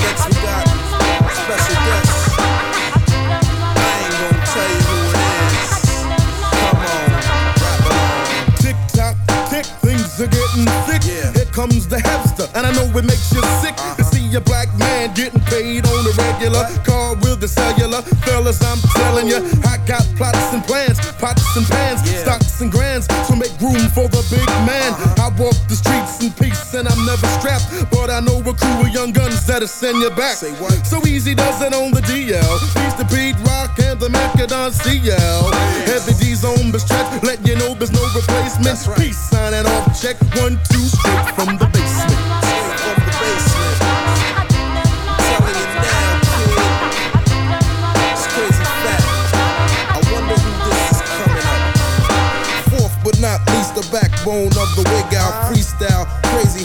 [0.01, 0.65] Next we got
[1.45, 2.09] special guest.
[3.13, 5.21] I ain't gonna tell you who it
[5.61, 5.69] is.
[6.57, 7.09] Come on,
[7.61, 8.57] rap along.
[8.63, 9.15] Tick tock,
[9.53, 11.03] tick, things are getting thick.
[11.05, 13.95] Here comes the hamster, and I know it makes you sick uh-huh.
[13.97, 16.65] to see a black man getting paid on the regular.
[16.83, 19.37] Car with the cellular, fellas, I'm telling you,
[19.69, 21.80] I got plots and plans, pots and pans,
[23.73, 24.91] room for the big man.
[25.19, 28.81] I walk the streets in peace, and I'm never strapped, but I know a crew
[28.81, 30.35] of young guns that'll send you back.
[30.35, 30.73] Say what?
[30.85, 32.55] So easy does it on the DL.
[32.75, 35.51] Peace to Pete Rock and the Mecca Don CL.
[35.87, 38.77] Heavy D's on the stretch, let you know there's no replacement.
[38.97, 41.70] Peace, sign it off, check one, two, straight from the
[55.51, 56.20] freestyle.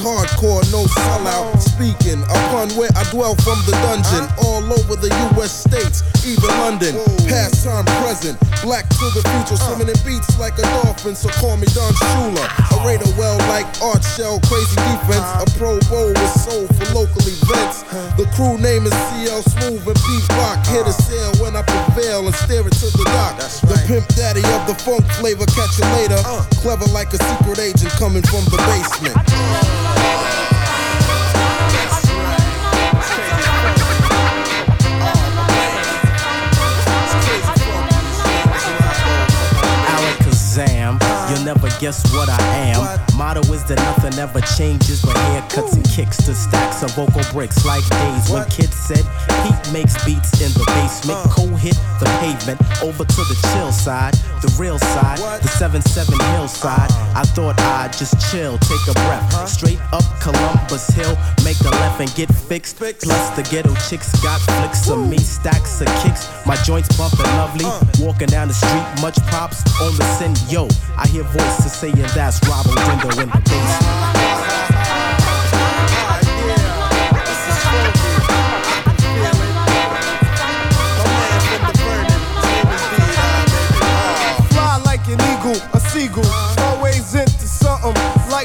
[0.07, 1.59] Hardcore, no sellout.
[1.59, 5.51] Speaking upon where I dwell from the dungeon, all over the U.S.
[5.67, 6.95] states, even London.
[7.27, 11.19] Past time, present, black to the future, swimming in beats like a dolphin.
[11.19, 12.47] So call me Don Shula.
[12.71, 15.27] A raider well like Art Shell, crazy defense.
[15.43, 17.83] A Pro Bowl with soul for local events.
[18.15, 20.63] The crew name is CL Smooth and Pete Rock.
[20.71, 23.43] Here to sail when I prevail and stare it to the dock.
[23.43, 26.23] The pimp daddy of the funk flavor, catch you later.
[26.23, 26.47] Uh.
[26.63, 29.76] Clever like a secret agent coming from the basement.
[41.47, 42.43] Never guess what I
[42.75, 43.17] am.
[43.17, 47.65] Motto is that nothing ever changes, but haircuts and kicks to stacks of vocal bricks
[47.65, 49.07] like days when kids said
[49.47, 51.23] Pete makes beats in the basement.
[51.31, 56.91] Co hit the pavement over to the chill side, the real side, the 7-7 hillside.
[57.15, 59.49] I thought I'd just chill, take a breath.
[59.49, 62.77] Straight up Columbus Hill, make a left and get fixed.
[62.77, 66.29] Plus the ghetto chicks got flicks of me, stacks of kicks.
[66.47, 67.67] My joints bumping lovely.
[68.05, 70.37] Walking down the street, much props on the send.
[70.51, 74.26] Yo, I hear voices saying that's Robo Window in the basement.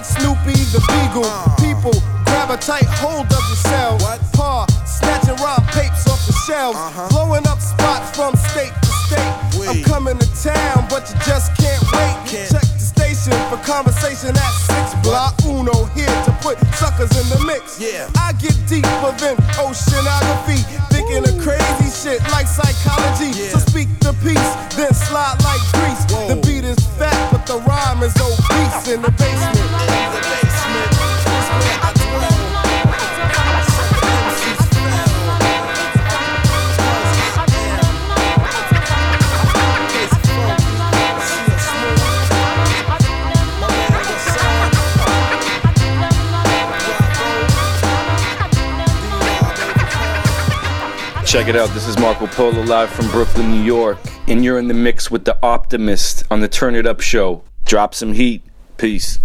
[0.01, 1.29] Like Snoopy the Beagle.
[1.61, 1.93] People
[2.25, 4.03] grab a tight hold of yourselves.
[4.33, 6.77] Paw, snatching rhyme papes off the shelves.
[7.11, 9.69] Blowing up spots from state to state.
[9.69, 12.49] I'm coming to town, but you just can't wait.
[12.49, 14.53] Check the station for conversation at
[14.89, 15.37] 6 block.
[15.45, 17.79] Uno here to put suckers in the mix.
[17.79, 20.65] Yeah, I get deeper than oceanography.
[20.89, 23.33] Thinking of crazy shit like psychology.
[23.53, 26.03] So speak the piece, then slide like grease.
[26.25, 29.60] The beat is fat, but the rhyme is obese in the basement.
[51.31, 51.69] Check it out.
[51.69, 55.23] This is Marco Polo live from Brooklyn, New York, and you're in the mix with
[55.23, 57.41] the Optimist on the Turn It Up show.
[57.63, 58.43] Drop some heat.
[58.75, 59.17] Peace.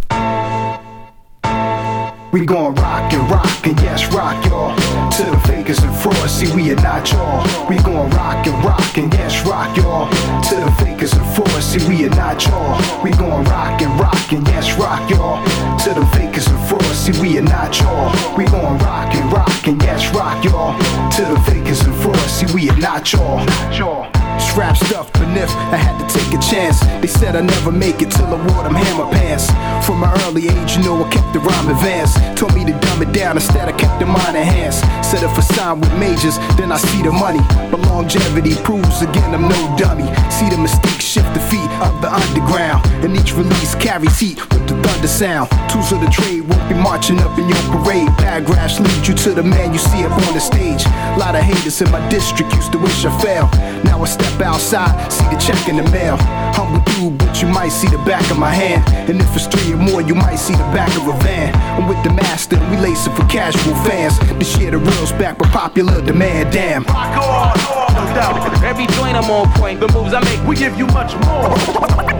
[2.36, 4.76] We gon' rock and rock and yes, rock y'all.
[4.76, 7.42] To the fakers and frauds, see we are not y'all.
[7.66, 10.10] We gon' rock and rock and yes, rock y'all.
[10.50, 12.76] To the fakers and frauds, see we are not y'all.
[13.02, 15.42] We gon' rock and rock and yes, rock y'all.
[15.78, 18.12] To the fakers and frauds, see we are not y'all.
[18.36, 20.78] We gon' rock and rock and yes, rock y'all.
[21.12, 24.25] To the fakers and frauds, see we are not y'all.
[24.38, 26.80] Strap stuffed beneath, I had to take a chance.
[27.00, 29.48] They said I'd never make it till I wore them hammer pants.
[29.86, 32.16] From my early age, you know I kept the rhyme advanced.
[32.36, 34.80] Told me to dumb it down, instead I kept the mind enhanced.
[35.04, 37.40] Said if I sign with majors, then I see the money.
[37.70, 40.08] But longevity proves again I'm no dummy.
[40.30, 42.84] See the mystique shift the feet of the underground.
[43.04, 45.50] And each release carries heat with the thunder sound.
[45.70, 48.08] Tools of the trade won't be marching up in your parade.
[48.18, 50.84] Paragraphs lead you to the man you see up on the stage.
[50.86, 53.48] A Lot of haters in my district used to wish I fell.
[53.84, 56.16] Now I step outside, see the check in the mail.
[56.56, 58.82] Humble dude, but you might see the back of my hand.
[59.08, 61.54] And if it's three or more, you might see the back of a van.
[61.78, 64.18] I'm with the master, we lace it for casual fans.
[64.38, 66.84] This year the reel's back with popular demand, damn.
[66.84, 67.56] Rock on,
[67.94, 68.62] no doubt.
[68.64, 69.80] Every joint I'm on point.
[69.80, 71.50] The moves I make, we give you much more.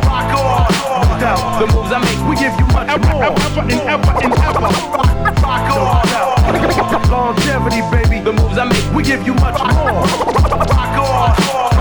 [0.07, 0.69] Rock on,
[1.09, 1.61] no doubt.
[1.61, 3.25] The moves I make, we give you much more.
[3.25, 4.61] Ever and ever and ever.
[5.43, 7.11] Rock on, no doubt.
[7.11, 8.21] Longevity, baby.
[8.23, 10.03] The moves I make, we give you much more.
[10.75, 11.76] Rock on,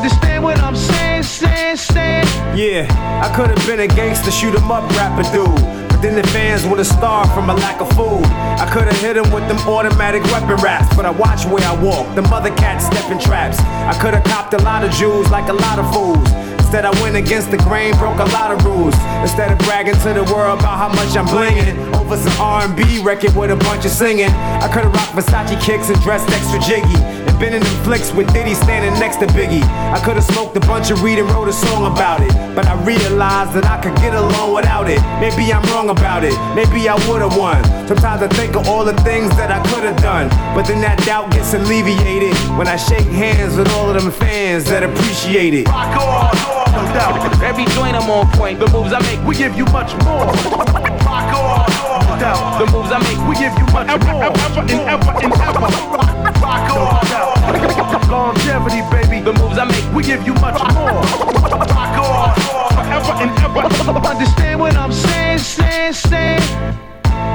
[0.00, 2.24] Understand what I'm saying, saying, saying.
[2.56, 2.86] Yeah,
[3.22, 5.60] I could have been a gangster, shoot 'em up rapper dude.
[5.90, 8.24] But then the fans would have starved from a lack of food.
[8.58, 11.74] I could have hit 'em with them automatic weapon raps, but I watch where I
[11.74, 12.14] walk.
[12.14, 13.58] The mother cat stepping traps.
[13.60, 16.28] I could have copped a lot of Jews like a lot of fools.
[16.70, 18.94] Instead, I went against the grain, broke a lot of rules.
[19.26, 23.34] Instead of bragging to the world about how much I'm blinging over some R&B record
[23.34, 26.94] with a bunch of singing, I could have rocked Versace kicks and dressed extra jiggy.
[27.26, 29.64] And been in them flicks with Diddy standing next to Biggie.
[29.66, 32.30] I could have smoked a bunch of weed and wrote a song about it.
[32.54, 35.02] But I realized that I could get along without it.
[35.18, 36.38] Maybe I'm wrong about it.
[36.54, 37.64] Maybe I would've won.
[37.88, 40.28] Sometimes I think of all the things that I could have done.
[40.54, 44.66] But then that doubt gets alleviated when I shake hands with all of them fans
[44.66, 45.66] that appreciate it.
[45.66, 47.42] Rock on, no doubt.
[47.42, 48.58] Every joint I'm on point.
[48.58, 50.26] The moves I make, we give you much more.
[51.06, 51.66] Rock on,
[52.06, 52.58] no doubt.
[52.58, 54.24] The moves I make, we give you much more.
[54.30, 55.68] Ever and ever and ever.
[56.40, 58.10] Rock on, no doubt.
[58.10, 59.22] Longevity, baby.
[59.22, 61.02] The moves I make, we give you much more.
[61.74, 62.34] Rock on,
[62.74, 63.60] forever and ever.
[64.08, 66.89] Understand what I'm saying, saying, saying.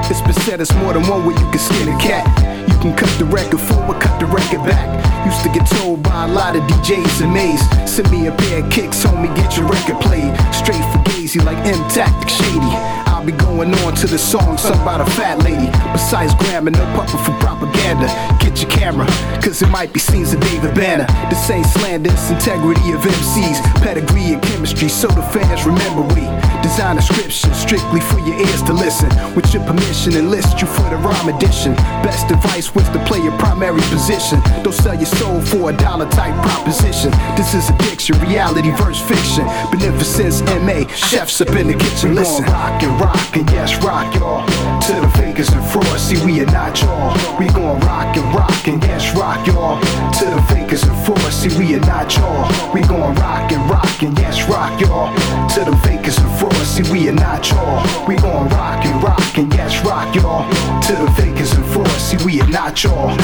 [0.10, 2.26] It's been said it's more than one way you can skin a cat.
[2.69, 4.88] You can cut the record forward, cut the record back.
[5.26, 7.62] Used to get told by a lot of DJs and Mays.
[7.89, 10.34] Send me a pair of kicks, homie, get your record played.
[10.54, 13.04] Straight for Gazy like M Tactic Shady.
[13.15, 15.71] I'll be going on to the song, sung by the fat lady.
[15.93, 18.12] Besides grammar, no puppet for propaganda.
[18.43, 19.08] Get your camera,
[19.39, 21.08] cause it might be scenes of David Banner.
[21.30, 23.63] This ain't slander, it's integrity of MCs.
[23.80, 26.28] Pedigree and chemistry, so the fans remember we.
[26.60, 29.08] Design a scripture strictly for your ears to listen.
[29.34, 31.73] With your permission, enlist you for the rhyme edition.
[32.04, 34.41] Best advice was to play your primary position.
[34.62, 37.12] Don't sell your soul for a dollar type proposition.
[37.38, 39.45] This is addiction, reality versus fiction.
[39.71, 42.13] Beneficence, MA, chefs up in the kitchen.
[42.15, 44.45] Listen, rock and rock and yes, rock y'all.
[44.87, 47.13] To the fakers and frauds, see we are not y'all.
[47.39, 49.79] We gon' rock and rock and yes, rock y'all.
[50.19, 52.73] To the fakers and frauds, see we are not y'all.
[52.73, 55.13] We gon' rock and rock and yes, rock y'all.
[55.53, 58.07] To the fakers and frauds, see we are not y'all.
[58.07, 60.49] We gon' rock and rock and yes, rock y'all.
[60.87, 63.15] To the fakers and frauds, see we are not y'all.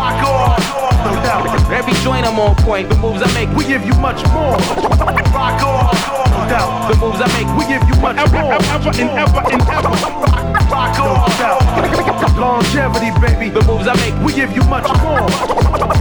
[0.00, 0.56] Rock on,
[1.04, 1.72] no doubt.
[1.72, 2.88] Every joint I'm on point.
[2.88, 4.56] The moves I make, we give you much more.
[5.34, 6.19] Rock on,
[6.50, 6.90] doubt.
[6.90, 8.58] The moves I make, we give you much more.
[8.58, 9.92] Ever and ever and ever.
[10.66, 11.62] Rock on, doubt.
[12.36, 13.48] Longevity, baby.
[13.54, 15.22] The moves I make, we give you much more.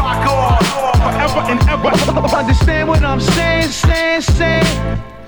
[0.01, 0.57] Rock on,
[1.05, 1.89] forever and ever.
[2.35, 5.18] Understand what I'm saying, saying, saying.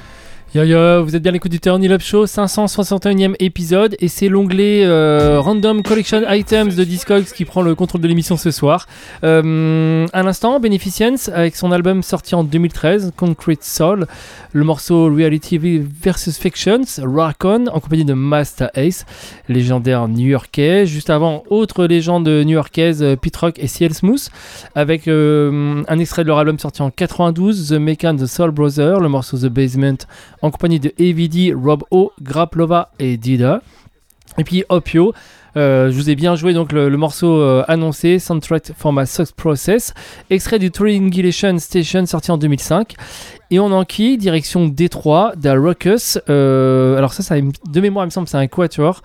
[0.54, 4.84] Yo yo, vous êtes bien l'écoute du Turn Up Show, 561e épisode, et c'est l'onglet
[4.84, 8.86] euh, Random Collection Items de Discogs qui prend le contrôle de l'émission ce soir.
[9.24, 14.08] Euh, à l'instant, Beneficence, avec son album sorti en 2013, Concrete Soul,
[14.52, 19.06] le morceau Reality vs Fictions, Rock en compagnie de Master Ace,
[19.48, 20.86] légendaire new-yorkais.
[20.86, 24.28] Juste avant, autre légende new-yorkaise, euh, Pete Rock et CL Smooth,
[24.76, 28.52] avec euh, un extrait de leur album sorti en 92, The Mecha and the Soul
[28.52, 30.06] Brother, le morceau The Basement,
[30.42, 33.62] en compagnie de AVD, Rob O, Graplova et Dida.
[34.38, 35.14] Et puis Opio,
[35.58, 39.32] euh, je vous ai bien joué donc le, morceau euh, annoncé, Soundtrack for My Success
[39.32, 39.94] Process,
[40.30, 42.96] extrait du Triangulation Station sorti en 2005.
[43.50, 46.20] Et on enquille direction Détroit, Da Ruckus.
[46.30, 49.02] Euh, alors ça, ça, de mémoire, il me semble, c'est un quatuor.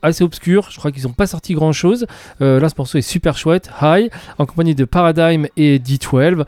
[0.00, 2.06] Assez obscur, je crois qu'ils n'ont pas sorti grand chose.
[2.38, 3.70] Là, ce morceau est super chouette.
[3.82, 6.44] High, en compagnie de Paradigm et D12.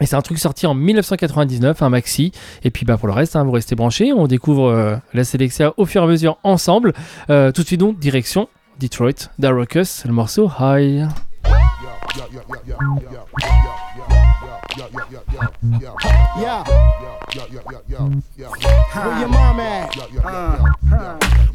[0.00, 2.32] Et c'est un truc sorti en 1999, un maxi.
[2.64, 4.12] Et puis bah pour le reste, hein, vous restez branchés.
[4.12, 6.92] On découvre euh, la sélection au fur et à mesure ensemble.
[7.30, 11.08] Euh, tout de suite donc, direction Detroit, Darocus, le morceau High.
[16.38, 16.64] Yeah.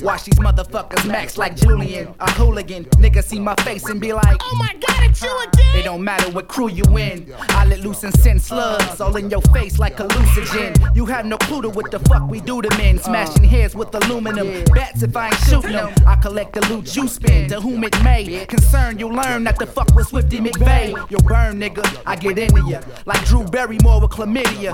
[0.01, 0.21] Where your mom at?
[0.21, 0.21] Huh.
[0.21, 2.85] Watch these motherfuckers max like Julian, a hooligan.
[2.85, 5.75] Nigga see my face and be like, Oh my god, it's you again.
[5.77, 7.33] It don't matter what crew you in.
[7.49, 10.95] I let loose and send slugs all in your face like hallucinogen.
[10.95, 12.99] You have no clue to what the fuck we do to men.
[12.99, 14.63] Smashing heads with aluminum.
[14.73, 15.93] Bats if I ain't shooting them.
[16.05, 18.45] I collect the loot you spend, to whom it may.
[18.45, 21.09] Concern you learn not to fuck with Swifty McVay.
[21.09, 21.83] You'll burn, nigga.
[22.05, 22.81] I get into ya.
[23.05, 24.73] Like Drew Barrymore with chlamydia.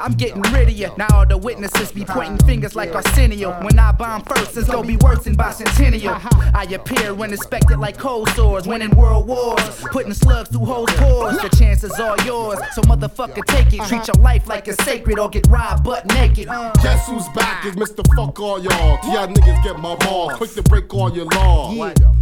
[0.00, 0.90] I'm getting rid of ya.
[0.96, 3.52] Now all the witnesses be pointing fingers like Arsenio.
[3.62, 6.20] When I bomb first, it's gonna be worse than bicentennial.
[6.54, 11.38] I appear when inspected like cold sores, winning world wars, putting slugs through holes' pores.
[11.38, 13.80] The chances are yours, so motherfucker take it.
[13.80, 14.12] Treat uh-huh.
[14.14, 16.48] your life like it's sacred or get robbed butt naked.
[16.48, 16.72] Uh.
[16.82, 18.06] Guess who's back is Mr.
[18.14, 18.98] Fuck all y'all.
[18.98, 20.30] Till y'all niggas get my ball.
[20.30, 21.72] Quick to break all your law.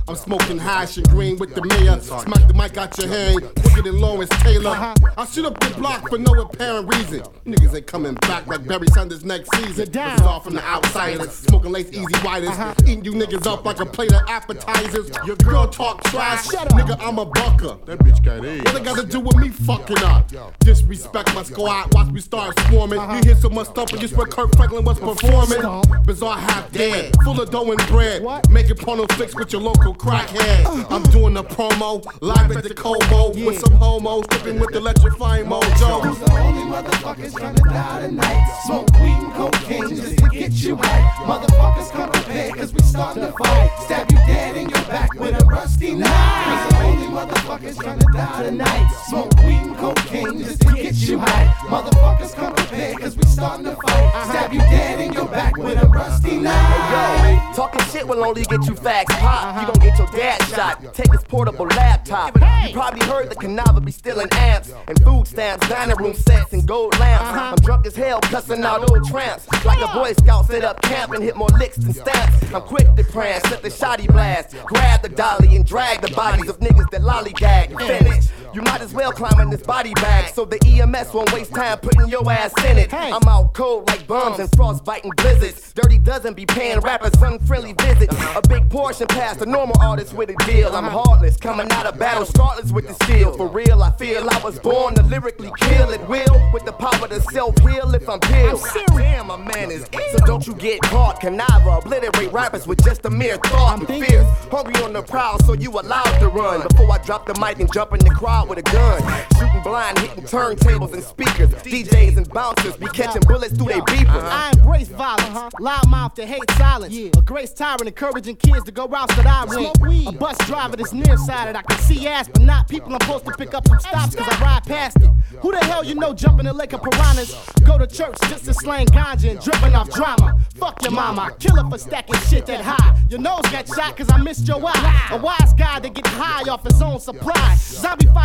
[0.09, 2.01] I'm smoking hash and green with the mayor.
[2.01, 3.43] Smack the mic out your hand.
[3.61, 4.71] Quicker than Lawrence Taylor.
[4.71, 4.95] Uh-huh.
[5.17, 7.21] I shoot up the block for no apparent reason.
[7.45, 9.91] Niggas ain't coming back like Barry Sanders next season.
[9.91, 11.33] This is all from the outsiders.
[11.33, 12.49] Smoking lace easy whiters.
[12.49, 12.75] Uh-huh.
[12.87, 15.11] Eating you niggas up like a plate of appetizers.
[15.27, 16.47] Your girl talk trash.
[16.49, 17.79] Nigga, I'm a bucker.
[17.87, 18.65] That bitch got AIDS.
[18.65, 20.31] What it got to do with me fucking up?
[20.61, 21.95] Disrespect my squad.
[21.95, 22.99] Watch me start swarming.
[22.99, 23.15] Uh-huh.
[23.15, 25.63] You hear so much stuff and you swear Kirk Franklin was performing.
[26.05, 27.15] Bizarre half dead.
[27.25, 28.23] Full of dough and bread.
[28.51, 30.65] Making porno flicks with your local crackhead.
[30.65, 30.85] Uh-huh.
[30.91, 32.05] I'm doing a promo.
[32.21, 33.31] Live at the Como.
[33.47, 34.27] With some homos.
[34.29, 36.05] Tipping with electrifying mojo.
[36.31, 38.61] only motherfuckers gonna die tonight.
[38.67, 41.25] Smoke weed and cocaine just to get you high.
[41.25, 43.71] Motherfuckers come prepared cause we starting to fight.
[43.85, 46.71] Stab you dead in your back with a rusty knife.
[46.71, 48.89] The only motherfuckers gonna die tonight.
[49.09, 51.47] Smoke weed and cocaine just to get you high.
[51.69, 54.27] Motherfuckers come prepared cause we starting to fight.
[54.31, 56.59] Stab you dead in your back with a rusty knife.
[56.91, 59.61] Yo, talking shit will only get you facts pop.
[59.61, 60.95] You gon' get your dad shot.
[60.95, 62.35] Take his portable laptop.
[62.37, 66.67] You probably heard the Kuniva be stealing amps and food stamps, dining room sets and
[66.67, 67.25] gold lamps.
[67.25, 67.55] Uh-huh.
[67.57, 69.47] I'm drunk as hell, cussing out old tramps.
[69.65, 73.05] Like a Boy Scout set up camp and hit more licks than I'm quick to
[73.05, 74.57] prance, set the shoddy blast.
[74.65, 78.27] Grab the dolly and drag the bodies of niggas that lollygag finish.
[78.55, 81.79] You might as well climb in this body bag so the EMS won't waste time
[81.79, 82.93] putting your ass in it.
[82.93, 85.73] I'm out cold like bums and frostbiting blizzards.
[85.75, 88.15] Dirty doesn't be paying rappers unfriendly visits.
[88.35, 90.75] A big portion past the normal artist with a deal.
[90.75, 93.37] I'm heartless, coming out of battle, startless with the steel.
[93.37, 97.07] For real, I feel I was born to lyrically kill at will with the power
[97.09, 98.63] to self heal if I'm peeled.
[98.97, 100.01] Damn, my man is ill.
[100.13, 101.21] So don't you get caught.
[101.21, 103.79] Kuniva, obliterate rappers with just a mere thought.
[103.79, 106.67] I'm fierce, hungry on the prowl, so you allowed to run.
[106.67, 109.03] Before I drop the mic and jump in the crowd with a gun.
[109.39, 111.51] Shooting blind, hitting turntables and speakers.
[111.51, 114.23] DJs and bouncers be catching bullets through their beepers.
[114.23, 116.95] I embrace violence, loud mouth that hate silence.
[116.95, 120.07] A grace tyrant encouraging kids to go routes that I win.
[120.07, 123.33] A bus driver that's nearsighted, I can see ass, but not people I'm supposed to
[123.33, 125.11] pick up some stops cause I ride past it.
[125.41, 127.35] Who the hell you know jumping in the lake of piranhas?
[127.65, 130.41] Go to church just to slang ganja and dripping off drama.
[130.55, 132.99] Fuck your mama, kill her for stacking shit that high.
[133.11, 135.09] Your nose got shot cause I missed your eye.
[135.13, 137.55] A wise guy that gets high off his own supply.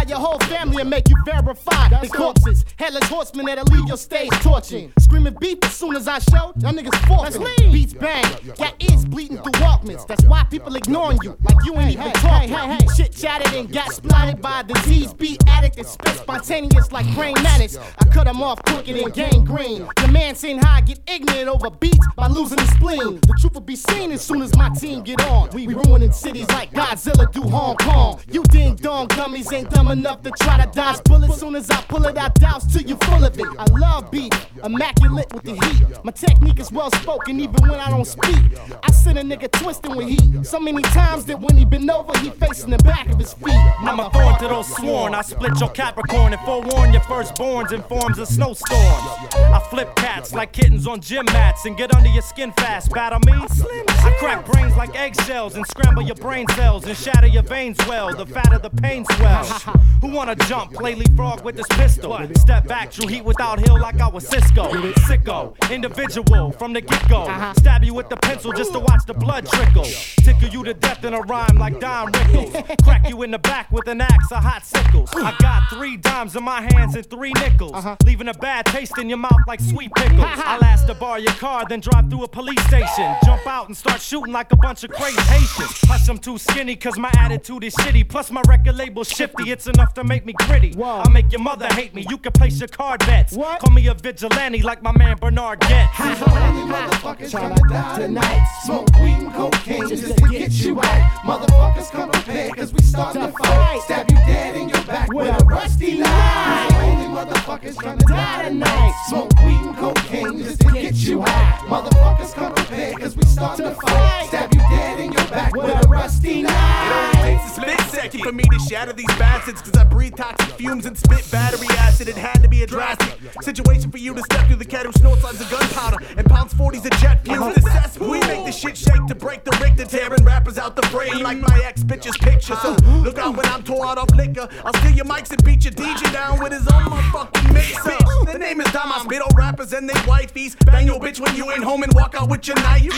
[0.08, 2.66] Your whole family and make you verify the corpses.
[2.78, 4.92] Headless horsemen that'll leave your stage torching.
[5.00, 7.72] Screaming beef as soon as I show, y'all niggas forfeit.
[7.72, 8.24] Beats bang,
[8.58, 10.06] got ears bleeding through Walkmans.
[10.06, 12.88] That's why people ignoring you, like you ain't even talking.
[12.96, 17.36] Shit chatted and got splatted by a disease beat addict and spit spontaneous like brain
[17.42, 17.78] madness.
[17.78, 19.88] I cut him off quicker than gangrene.
[19.96, 23.20] The man seen how I get ignorant over beats by losing his spleen.
[23.22, 25.50] The truth will be seen as soon as my team get on.
[25.52, 28.20] We ruining cities like Godzilla do Hong Kong.
[28.30, 31.40] You ding dong dummies ain't dumb enough to try to dodge bullets.
[31.40, 33.46] Soon as I pull it, I douse till you full of it.
[33.58, 34.34] I love beat,
[34.64, 36.04] immaculate with the heat.
[36.04, 38.44] My technique is well spoken, even when I don't speak.
[38.82, 40.46] I send a nigga twisting with heat.
[40.46, 43.64] So many times that when he been over, he facing the back of his feet.
[43.80, 45.14] I'm a thorn to those sworn.
[45.14, 49.04] I split your Capricorn and forewarn your firstborns in forms of snowstorms.
[49.36, 52.92] I flip cats like kittens on gym mats and get under your skin fast.
[52.92, 53.34] Battle me?
[53.34, 58.14] I crack brains like eggshells and scramble your brain cells and shatter your veins well.
[58.16, 59.66] The fatter the pain swells.
[60.02, 60.74] Who wanna jump?
[60.74, 62.18] Play leapfrog with this pistol.
[62.36, 64.72] Step back, true heat without hill like I was Cisco.
[65.08, 67.22] Sicko, individual from the get go.
[67.22, 67.54] Uh-huh.
[67.54, 69.86] Stab you with the pencil just to watch the blood trickle.
[70.24, 72.52] Tickle you to death in a rhyme like Don Rickles.
[72.84, 75.10] Crack you in the back with an axe or hot sickles.
[75.16, 77.74] I got three dimes in my hands and three nickels.
[77.74, 77.96] Uh-huh.
[78.06, 80.20] Leaving a bad taste in your mouth like sweet pickles.
[80.22, 83.16] I'll ask to borrow your car, then drive through a police station.
[83.24, 85.80] Jump out and start shooting like a bunch of crazy Haitians.
[85.84, 88.08] Plus, I'm too skinny cause my attitude is shitty.
[88.08, 89.52] Plus, my record label's shifty.
[89.52, 90.76] It's enough to make me gritty.
[90.82, 92.06] I'll make your mother hate me.
[92.10, 93.36] You can place your card bets.
[93.36, 95.98] Call me a vigilante like my man Bernard Goetz.
[95.98, 98.46] Motherfuckers tryna die tonight.
[98.66, 101.12] Smoke weed and cocaine just to get you out.
[101.24, 103.82] Motherfuckers come prepared cause we start to fight.
[103.84, 106.74] Stab you dead in your back with a rusty knife.
[106.76, 108.94] Only motherfuckers tryna die tonight.
[109.10, 111.60] Smoke weed and cocaine just to get you high.
[111.68, 114.28] Motherfuckers come prepared cause we start to fight.
[114.28, 117.16] Stab you dead in your back with a rusty knife.
[117.16, 120.56] It takes a split second for me to shatter these bastards Cause I breathe toxic
[120.56, 122.10] fumes and spit battery acid.
[122.10, 124.92] It had to be a drastic situation for you to step through the cat who
[124.92, 127.56] snorts of gunpowder And pounds 40s of jet fumes.
[127.56, 130.82] The cesspool We make the shit shake to break the Richter Tearing rappers out the
[130.88, 134.50] frame like my ex bitch's picture So look out when I'm tore out off liquor.
[134.66, 138.32] I'll steal your mics and beat your DJ down with his own motherfucking mix bitch
[138.32, 140.58] The name is Dom, I spit on rappers and they wifeys.
[140.66, 142.92] Bang your bitch when you ain't home and walk out with your Nikes.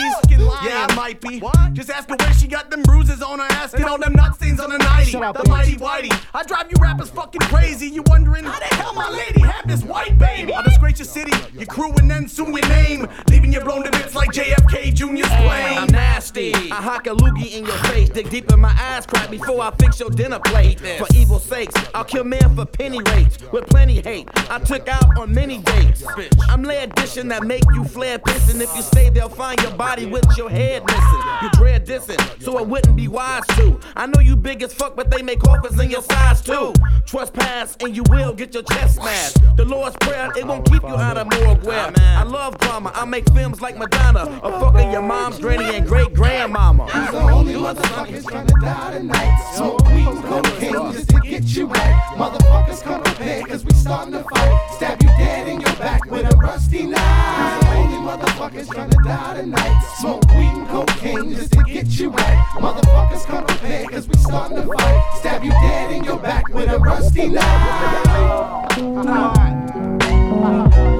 [0.66, 1.42] Yeah, I might be.
[1.74, 3.74] Just ask her where she got them bruises on her ass.
[3.74, 5.12] And all them nut stains on her nighty.
[5.12, 6.12] The mighty whitey.
[6.34, 7.88] I drive you rappers fucking crazy.
[7.88, 10.54] You wondering how the hell my lady had this white baby?
[10.54, 13.08] I'll disgrace your city, your crew, and then soon your name.
[13.30, 15.78] Leaving you blown to bits like JFK Jr.'s plane.
[15.78, 16.54] I'm nasty.
[16.54, 19.72] I hock a loogie in your face, dig deep in my ass crack before I
[19.72, 20.80] fix your dinner plate.
[20.80, 24.30] For evil sakes, I'll kill men for penny rates with plenty hate.
[24.50, 26.04] I took out on many dates.
[26.48, 28.62] I'm lead dishing that make you flare pissing.
[28.62, 31.22] If you stay, they'll find your body with your head missing.
[31.42, 33.80] You dread dissing, so it wouldn't be wise to.
[33.96, 36.74] I know you big as fuck, but they make offers in your size too.
[37.06, 39.38] Trespass and you will get your chest smashed.
[39.58, 42.92] The Lord's prayer, it won't keep you out of morgue where I love drama.
[42.94, 46.86] I make films like Madonna, or fucking your mom's granny and great grandmama.
[46.86, 49.54] These the only motherfuckers tryna die tonight.
[49.56, 52.14] Smoke weed and cocaine just to get you right.
[52.16, 54.70] Motherfuckers come prepared cause we starting to fight.
[54.78, 57.60] Stab you dead in your back with a rusty knife.
[57.60, 59.80] These the only motherfuckers tryna die tonight.
[59.98, 62.46] Smoke weed and cocaine just to get you right.
[62.56, 65.20] Motherfuckers come prepared cause we starting to fight.
[65.20, 67.44] Stab you dead in your back with a rusty knife.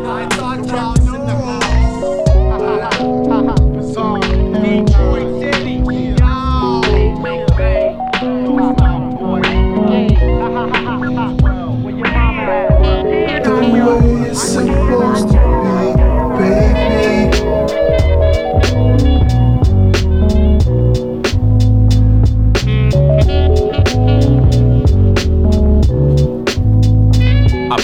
[0.08, 1.05] I thought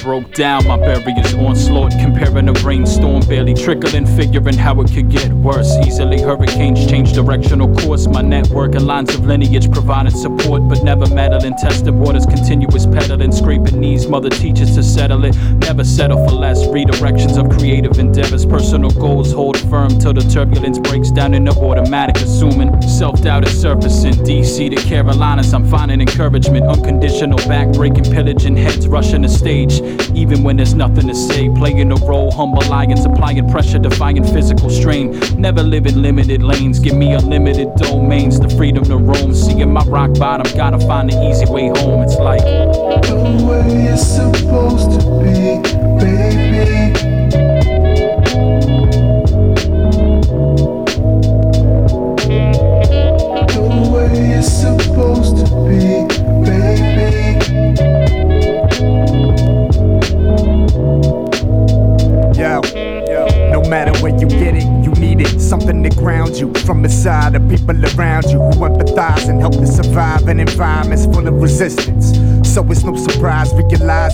[0.01, 5.31] broke down my barriers, onslaught, comparing a rainstorm, barely trickling, figuring how it could get
[5.31, 5.71] worse.
[5.85, 8.07] Easily hurricanes change directional course.
[8.07, 11.55] My network and lines of lineage providing support, but never meddling.
[11.55, 14.07] Testing waters, continuous pedaling, scraping knees.
[14.07, 16.65] Mother teaches to settle it, never settle for less.
[16.65, 22.17] Redirections of creative endeavors, personal goals hold firm till the turbulence breaks down into automatic.
[22.17, 24.13] Assuming self doubt is surfacing.
[24.13, 29.81] DC to Carolinas, I'm finding encouragement, unconditional back breaking, pillaging heads, rushing the stage.
[30.15, 34.69] Even when there's nothing to say, playing a role, humble lions, applying pressure, defying physical
[34.69, 35.19] strain.
[35.39, 39.33] Never live in limited lanes, give me unlimited domains, the freedom to roam.
[39.33, 42.01] Seeing my rock bottom, gotta find the easy way home.
[42.03, 43.15] It's like The
[43.47, 45.90] way it's supposed to be,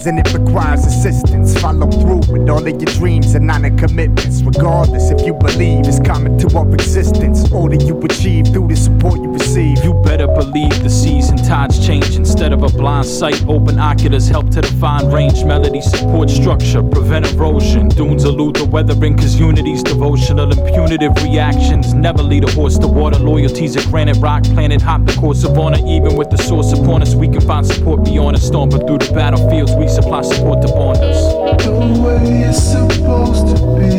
[0.08, 1.60] realizing it requires assistance.
[1.60, 4.42] Follow through with all of your dreams and honor commitments.
[4.42, 7.52] Regardless if you believe it's common to our existence.
[7.52, 9.84] All that you achieve through the support you receive.
[9.84, 12.16] You better believe the season and tides change.
[12.48, 15.44] Instead of a blind sight, open oculars help to define range.
[15.44, 17.90] Melody support structure, prevent erosion.
[17.90, 21.94] Dunes elude the weathering, cause unity's devotional and punitive reactions.
[21.94, 23.20] Never lead a horse to water.
[23.20, 25.86] Loyalties a granite rock, planet hop the course of honor.
[25.86, 28.70] Even with the source upon us, we can find support beyond a storm.
[28.70, 31.20] But through the battlefields, we supply support to bond us.
[31.66, 31.72] The
[32.02, 33.97] way it's supposed to be,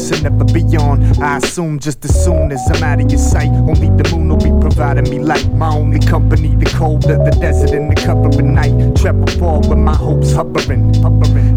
[0.00, 1.22] radius and never beyond.
[1.22, 4.36] I assume just as soon as I'm out of your sight, only the moon will
[4.36, 5.52] be providing me light.
[5.52, 8.96] My only company, the cold of the desert and the cover of night.
[8.96, 10.92] Travel far with my hopes hovering.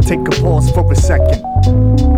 [0.01, 1.43] Take a pause for a second.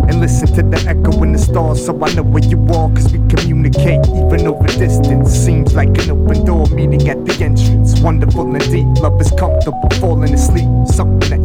[0.08, 2.88] And listen to the echo in the stars so I know where you are.
[2.90, 5.30] Cause we communicate even over distance.
[5.30, 8.00] Seems like an open door meeting at the entrance.
[8.00, 8.86] Wonderful and deep.
[9.02, 10.68] Love is comfortable falling asleep.
[10.86, 11.35] Something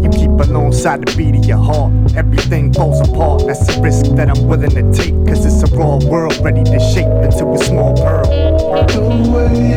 [0.42, 1.92] alongside the beat of your heart.
[2.16, 3.46] Everything falls apart.
[3.46, 5.14] That's a risk that I'm willing to take.
[5.28, 8.26] Cause it's a raw world ready to shape into a small pearl.
[8.88, 9.72] The way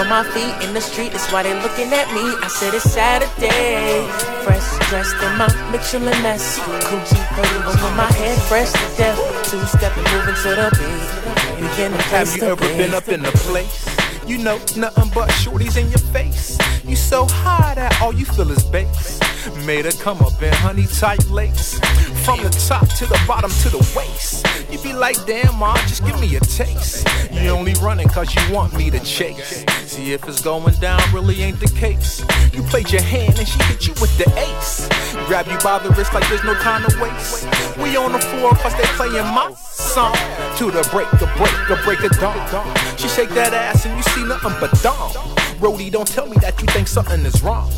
[0.00, 2.24] on my feet in the street, that's why they looking at me.
[2.40, 4.06] I said it's Saturday.
[4.44, 6.58] Fresh dressed in my Michelin S.
[6.88, 9.18] Coochie hoodie over my head, fresh to death.
[9.50, 11.20] Two stepping, moving to the beat.
[11.76, 13.86] To Have you ever been up in a place?
[14.26, 16.56] You know nothing but shorties in your face.
[16.84, 19.20] You so high that all you feel is bass.
[19.66, 21.78] Made her come up in honey tight lace.
[22.24, 24.46] From the top to the bottom to the waist.
[24.70, 27.08] You be like, damn, ma, just give me a taste.
[27.32, 29.64] You only running cause you want me to chase.
[29.86, 32.20] See if it's going down, really ain't the case.
[32.52, 34.88] You played your hand and she hit you with the ace.
[35.26, 37.48] Grab you by the wrist like there's no time to waste.
[37.78, 40.14] We on the floor cause they playing my song.
[40.58, 42.76] To the break, the break, the break of dawn.
[42.96, 45.10] She shake that ass and you see nothing but dawn.
[45.58, 47.70] Brody, don't tell me that you think something is wrong.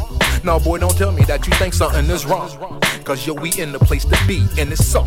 [0.44, 2.80] No, boy, don't tell me that you think something is wrong.
[3.04, 5.06] Cause yo, we in the place to be, and it's so.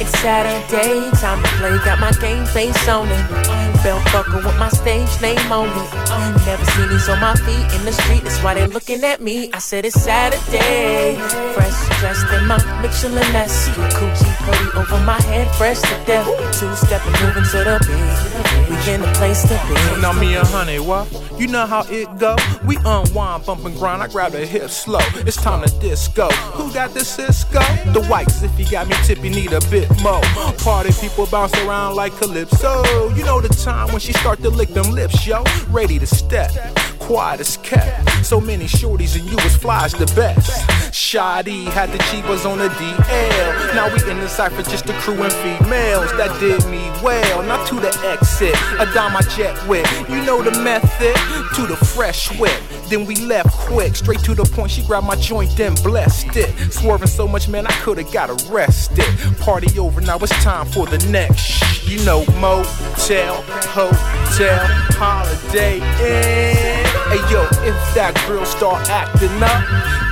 [0.00, 1.76] It's Saturday, time to play.
[1.84, 3.82] Got my game face on it.
[3.82, 6.46] Belt buckle with my stage name on it.
[6.46, 9.50] Never seen these on my feet in the street, that's why they looking at me.
[9.52, 11.16] I said it's Saturday.
[11.52, 13.68] Fresh dressed in my Michelin S.
[13.68, 16.26] Coochie hoodie over my head, fresh to death.
[16.58, 18.70] Two stepping, moving to the beat.
[18.70, 20.00] We in the place to be.
[20.00, 21.08] Now me and honey, what?
[21.38, 22.36] You know how it go?
[22.66, 24.02] We unwind, bump and grind.
[24.02, 25.00] I grab the hip slow.
[25.26, 26.28] It's time to disco.
[26.56, 27.60] Who got the Cisco?
[27.92, 28.42] The whites.
[28.42, 30.20] If you got me tippy, need a bit more.
[30.58, 32.82] Party people bounce around like calypso.
[33.14, 35.44] You know the time when she start to lick them lips, yo.
[35.68, 36.50] Ready to step.
[37.10, 38.24] Quiet as kept.
[38.24, 40.94] So many shorties and you was fly as the best.
[40.94, 43.74] Shoddy had the Chivas on the DL.
[43.74, 47.42] Now we in the cipher, just the crew and females that did me well.
[47.42, 49.88] Not to the exit, a dime I jet with.
[50.08, 51.16] You know the method,
[51.56, 52.62] to the fresh whip.
[52.88, 54.70] Then we left quick, straight to the point.
[54.70, 56.72] She grabbed my joint, then blessed it.
[56.72, 59.04] Swerving so much, man, I could've got arrested.
[59.40, 61.88] Party over, now it's time for the next.
[61.88, 66.99] You know, motel, hotel, holiday inn.
[67.10, 69.66] Hey yo, if that girl start acting up,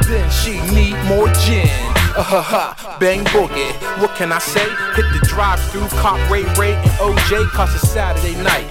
[0.09, 1.98] then she need more gin.
[2.19, 3.71] Uh ha ha, bang boogie.
[4.03, 4.67] What can I say?
[4.97, 8.67] Hit the drive through, cop Ray Ray and OJ, cause it's Saturday night.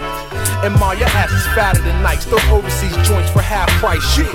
[0.65, 2.25] And Ma, your ass is fatter than nights.
[2.25, 4.03] Those overseas joints for half price.
[4.03, 4.27] Shit.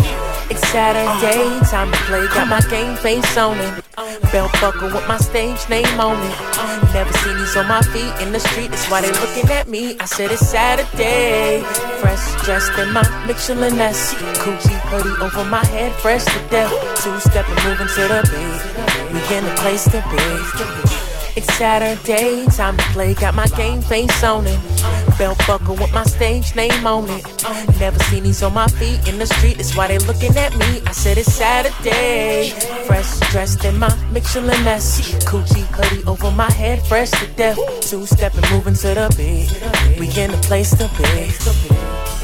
[0.48, 2.26] It's Saturday, time to play.
[2.28, 3.84] Got my game face on it.
[4.32, 6.94] Belt buckle with my stage name on it.
[6.94, 9.98] Never seen these on my feet in the street, that's why they looking at me.
[10.00, 11.62] I said it's Saturday.
[12.00, 14.14] Fresh dressed in my Michelin S.
[14.40, 16.72] Coochie hoodie over my head, fresh to death.
[17.02, 19.01] Two stepping, moving to the beat.
[19.12, 21.12] We in the place to be.
[21.36, 23.12] It's Saturday, time to play.
[23.12, 24.58] Got my game face on it.
[25.18, 27.24] Belt buckle with my stage name on it.
[27.78, 29.58] Never seen these on my feet in the street.
[29.58, 30.80] That's why they looking at me.
[30.86, 32.50] I said it's Saturday.
[32.86, 35.22] Fresh dressed in my Michelin S.
[35.24, 37.58] Coochie hoodie over my head, fresh to death.
[37.82, 40.00] Two stepping, moving to the beat.
[40.00, 42.21] We in the place to be.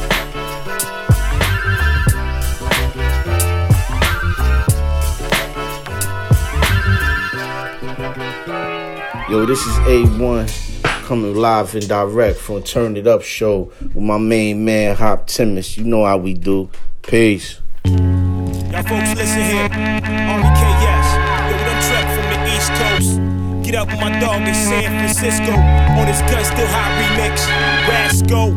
[9.29, 14.16] Yo, this is A1 coming live and direct from Turn It Up show with my
[14.16, 15.76] main man Hop Timmons.
[15.76, 16.70] You know how we do.
[17.03, 17.61] Peace.
[17.85, 19.68] Y'all folks listen here.
[19.68, 21.09] Henri KS.
[21.45, 23.66] Yo, done trek from the East Coast.
[23.66, 25.53] Get up with my dog in San Francisco.
[25.53, 27.45] On this gun still hot remix.
[27.85, 28.49] Rasco,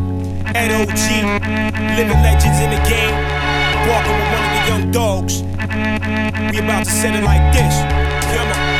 [0.56, 1.04] Ed OG.
[1.98, 3.12] Living legends in the game.
[3.92, 5.42] Walking with one of the young dogs.
[6.50, 7.74] We about to set it like this.
[8.34, 8.71] Come on.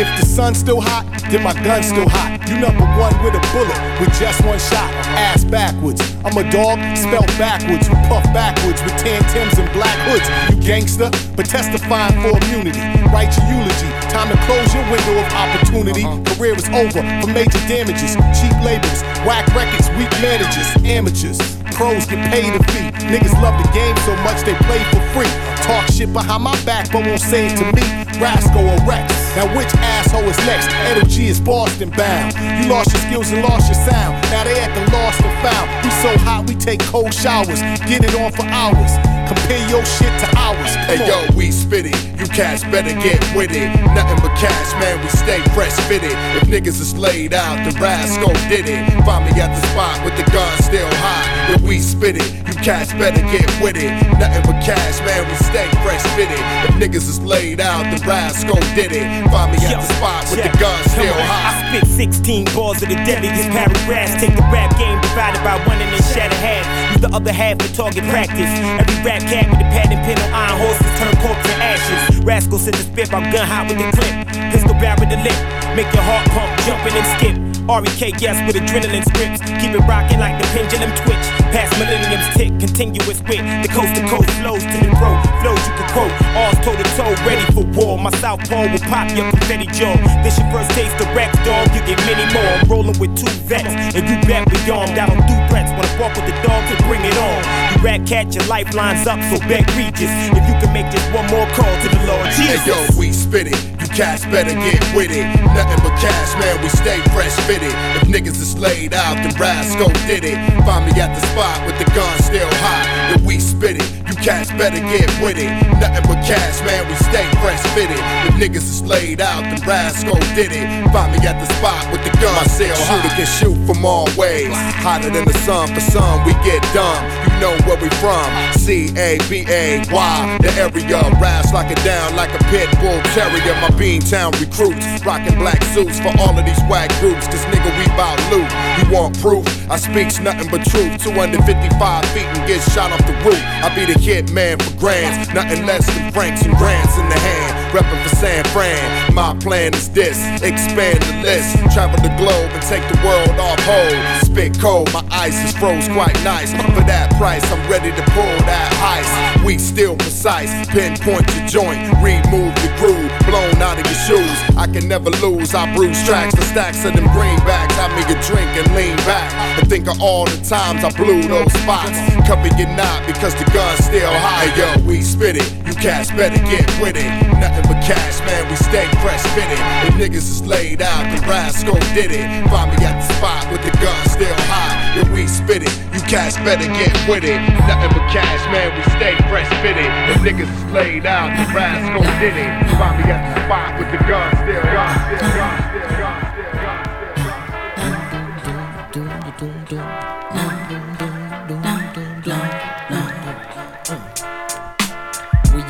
[0.00, 2.40] If the sun's still hot, then my gun's still hot.
[2.48, 4.88] You number one with a bullet, with just one shot.
[5.20, 6.00] Ass backwards.
[6.24, 7.86] I'm a dog, spelled backwards.
[7.86, 10.24] Who puff backwards with tan Tims and black hoods.
[10.48, 12.80] You gangster, but testifying for immunity.
[13.12, 13.90] Write your eulogy.
[14.08, 16.04] Time to close your window of opportunity.
[16.08, 16.36] Uh-huh.
[16.36, 18.16] Career is over for major damages.
[18.40, 21.40] Cheap labels, whack records, weak managers, amateurs.
[21.76, 22.88] Pros get paid a fee.
[23.12, 25.30] Niggas love the game so much they play for free.
[25.62, 27.84] Talk shit behind my back, but won't say it to me.
[28.20, 29.12] Rascal or Rex.
[29.36, 30.68] Now which asshole is next?
[30.92, 32.34] NOG is Boston bound.
[32.60, 34.20] You lost your skills and lost your sound.
[34.30, 35.66] Now they at the lost and found.
[35.84, 37.60] We so hot we take cold showers.
[37.88, 38.92] Get it on for hours.
[39.28, 40.74] Compare your shit to ours.
[40.84, 41.96] Hey yo, we spit it.
[42.20, 43.68] You cats better get with it.
[43.96, 45.00] Nothing but cash, man.
[45.00, 46.12] We stay fresh fitted.
[46.36, 48.84] If niggas is laid out, the Rascal did it.
[49.04, 51.54] Find me at the spot with the gun still high.
[51.54, 53.90] If we spit it, you cats better get with it.
[54.20, 55.28] Nothing but cash, man.
[55.28, 56.38] We stay fresh fitted.
[56.66, 59.06] If niggas is laid out, the Rascal did it.
[59.30, 61.72] Find me at the spot with the gun still high.
[61.72, 64.20] I spit 16 balls of the deadliest paragraphs.
[64.20, 66.64] Take the rap game divided by one and then shattered half.
[66.92, 68.52] Use the other half for target practice.
[68.80, 72.24] Every rap cat with a pad and pen on iron horses turn corpse to ashes.
[72.24, 74.14] Rascal sent the spit, I'm gun hot with the clip.
[74.52, 75.38] Pistol barrel the lip.
[75.76, 77.51] Make your heart pump, jumping and skip.
[77.68, 79.38] REK, yes, with adrenaline scripts.
[79.62, 81.26] Keep it rocking like the pendulum twitch.
[81.54, 83.44] Past millenniums tick, continuous wit.
[83.62, 85.20] The coast to coast flows to the throat.
[85.44, 86.12] Flows you can quote.
[86.34, 87.98] All's toe to toe, ready for war.
[87.98, 89.94] My south pole will pop your confetti jaw.
[90.26, 91.70] This your first taste of rap, dog.
[91.70, 92.42] You get many more.
[92.42, 95.70] I'm rolling with two vets, and you bet we armed out on two threats.
[95.70, 97.38] Wanna walk with the dog, to bring it on.
[97.72, 100.10] You rat cat, your lifelines up, so bet Regis.
[100.34, 102.58] If you can make just one more call to the Lord Jesus.
[102.64, 103.71] Hey yo, we spit it.
[103.92, 105.28] You cats better get with it.
[105.52, 106.56] Nothing but cash, man.
[106.62, 107.76] We stay fresh fitted.
[108.00, 110.40] If niggas is laid out, then Rascal did it.
[110.64, 112.88] Find me at the spot with the gun still hot.
[113.12, 115.52] If we spit it, you cats better get with it.
[115.76, 116.88] Nothing but cash, man.
[116.88, 118.00] We stay fresh fitted.
[118.32, 120.64] If niggas is laid out, then Rascal did it.
[120.88, 122.96] Find me at the spot with the gun still hot.
[122.96, 124.56] Shooter can shoot from all ways.
[124.80, 125.68] Hotter than the sun.
[125.74, 127.21] For some, we get dumb.
[127.42, 128.30] Know where we from.
[128.54, 130.38] C A B A Y.
[130.42, 133.54] The area raps like it down like a pit bull terrier.
[133.58, 137.26] My Beantown recruits rocking black suits for all of these whack groups.
[137.26, 138.46] Cause nigga, we bout loot.
[138.78, 139.44] You want proof?
[139.68, 141.02] I speaks nothing but truth.
[141.02, 143.42] 255 feet and get shot off the roof.
[143.42, 145.28] I be the hit man for grands.
[145.34, 147.61] Nothing less than francs and grants in the hand.
[147.72, 149.14] Reppin' for San Fran.
[149.14, 151.56] My plan is this expand the list.
[151.72, 153.96] Travel the globe and take the world off hold.
[154.22, 156.52] Spit cold, my ice is froze quite nice.
[156.76, 159.44] For that price, I'm ready to pull that heist.
[159.44, 160.52] We still precise.
[160.68, 161.80] Pinpoint your joint.
[162.04, 163.10] Remove the groove.
[163.24, 164.36] Blown out of your shoes.
[164.56, 165.54] I can never lose.
[165.54, 166.34] I bruise tracks.
[166.34, 167.72] The stacks of them greenbacks.
[167.80, 169.32] Have me a drink and lean back.
[169.58, 171.96] And think of all the times I blew those spots.
[172.28, 174.52] Cover your knot because the gun's still high.
[174.56, 175.48] Yo, we spit it.
[175.66, 177.10] You cats better get with it.
[177.40, 178.48] Nothing but cash, man.
[178.48, 179.58] We stay fresh fitted.
[179.86, 182.26] If niggas is laid out, the Rascal did it.
[182.48, 185.00] Find me at the spot with the gun still high.
[185.00, 187.40] If we spit it, you cash better get with it.
[187.66, 188.74] Nothing but cash, man.
[188.76, 189.90] We stay fresh fitted.
[190.12, 192.52] If niggas is laid out, the Rascal did it.
[192.78, 195.71] Find me at the spot with the gun still gun still gun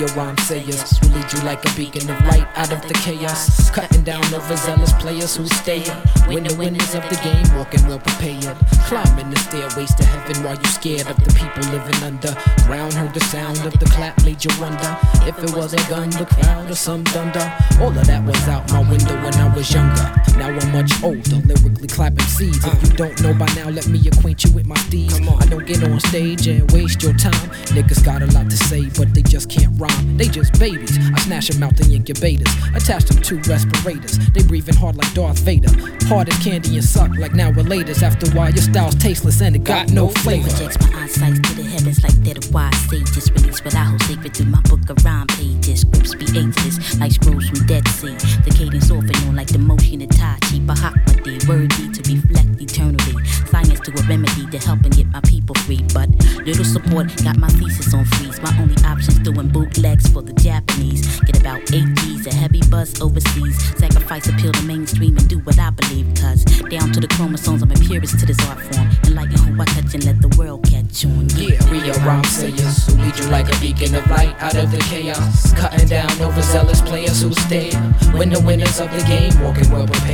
[0.03, 3.70] your rhyme sayers, we lead you like a beacon of light out of the chaos.
[3.70, 5.80] Cutting down overzealous players who stay
[6.26, 8.57] When the winners of the game, walking well prepared.
[8.90, 12.34] Climbing the stairways to heaven while you scared of the people living under.
[12.66, 16.11] Ground heard the sound of the clap, made you wonder if it was a gun,
[16.11, 17.46] the crowd, or some thunder.
[17.80, 20.32] All of that was out my window when I was younger.
[20.37, 22.64] Now I'm much older, lyrically clapping seeds.
[22.64, 25.20] If you don't know by now, let me acquaint you with my steeds.
[25.20, 27.49] I don't get on stage and waste your time.
[27.74, 30.16] Niggas got a lot to say, but they just can't rhyme.
[30.16, 30.99] They just babies.
[30.99, 34.18] I snatch them out the incubators, attach them to respirators.
[34.30, 35.70] They breathing hard like Darth Vader.
[36.07, 38.03] Hard as candy and suck like now relators.
[38.03, 40.49] After a while, your style's tasteless and it got no flavor.
[40.49, 43.30] Projects my eyesight to the heavens like they're the wise sages.
[43.33, 45.80] Release what I hold sacred through my book of rhyme pages.
[45.83, 48.14] Scripts be ageless like scrolls from Dead Sea.
[48.45, 50.58] The cadence off and on like the motion of Tai Chi.
[50.62, 53.16] Bahamadia, worthy to reflect eternally.
[53.50, 55.82] Science to a remedy to help and get my people free.
[55.92, 56.08] But
[56.46, 58.40] little support got my thesis on freeze.
[58.40, 61.02] My only option's doing bootlegs for the Japanese.
[61.22, 63.58] Get about eight G's, a heavy buzz overseas.
[63.76, 66.06] Sacrifice appeal to mainstream and do what I believe.
[66.14, 68.88] Cause down to the chromosomes, I'm a purist to this art form.
[69.04, 71.26] Enlighten who I touch and let the world catch on.
[71.34, 74.70] Yeah, we are rhyme sayers who lead you like a beacon of light out of
[74.70, 75.52] the chaos.
[75.54, 77.74] Cutting down overzealous players who stare.
[78.14, 80.11] When the winners of the game walking well prepared.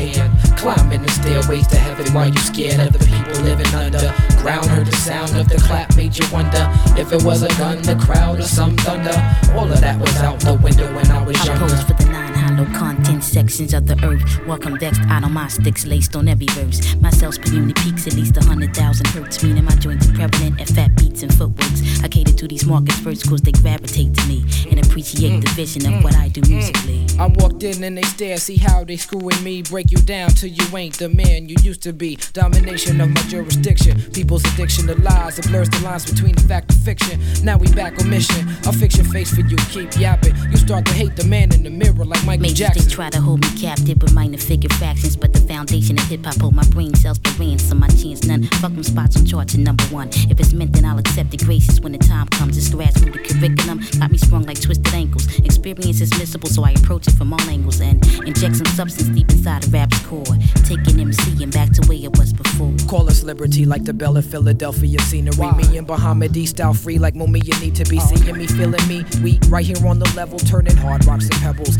[0.57, 4.14] Climbing the stairways to heaven while you scared of the people living under.
[4.42, 7.82] Ground heard the sound of the clap made you wonder if it was a gun,
[7.82, 9.16] the crowd, or some thunder.
[9.55, 12.07] All of that was out the window when I was I younger.
[12.49, 14.46] Hollow content sections of the earth.
[14.46, 16.94] Welcome vexed out on my sticks laced on every verse.
[16.96, 20.14] My cells per unit peaks at least a hundred thousand hertz, meaning my joints are
[20.14, 22.03] prevalent at fat beats and footworks.
[22.03, 25.92] I cater to these markets first cause they gravitate to me and appreciate the vision
[25.92, 27.07] of what I do musically.
[27.18, 29.62] I walked in and they stare, see how they screwing me.
[29.62, 32.16] Break you down till you ain't the man you used to be.
[32.32, 34.01] Domination of my jurisdiction.
[34.12, 35.38] People's addiction to lies.
[35.38, 37.20] It blurs the lines between the fact and fiction.
[37.42, 38.49] Now we back on mission.
[38.64, 39.57] I'll fix your face for you.
[39.70, 40.34] Keep yapping.
[40.51, 42.89] You start to hate the man in the mirror like Michael Maybe Jackson.
[42.89, 46.24] they try to hold me captive with minor figure fractions, but the foundation of hip
[46.24, 47.80] hop hold my brain cells for ransom.
[47.80, 48.45] My chance none.
[48.62, 50.09] Fuck them spots on charts at number one.
[50.30, 52.57] If it's meant, then I'll accept it gracious when the time comes.
[52.57, 55.26] It's grassroots curriculum got me sprung like twisted ankles.
[55.41, 59.30] Experience is missable, so I approach it from all angles and inject some substance deep
[59.30, 60.24] inside of rap's core.
[60.64, 62.72] Taking MC and back to where it was before.
[62.89, 65.51] Call us liberty like the Bell of Philadelphia scenery.
[65.53, 68.07] Me and Bahama style free like Mumia need to be oh.
[68.07, 69.05] seeing me, feeling me.
[69.22, 71.76] We right here on the level, turning hard rocks and pebbles,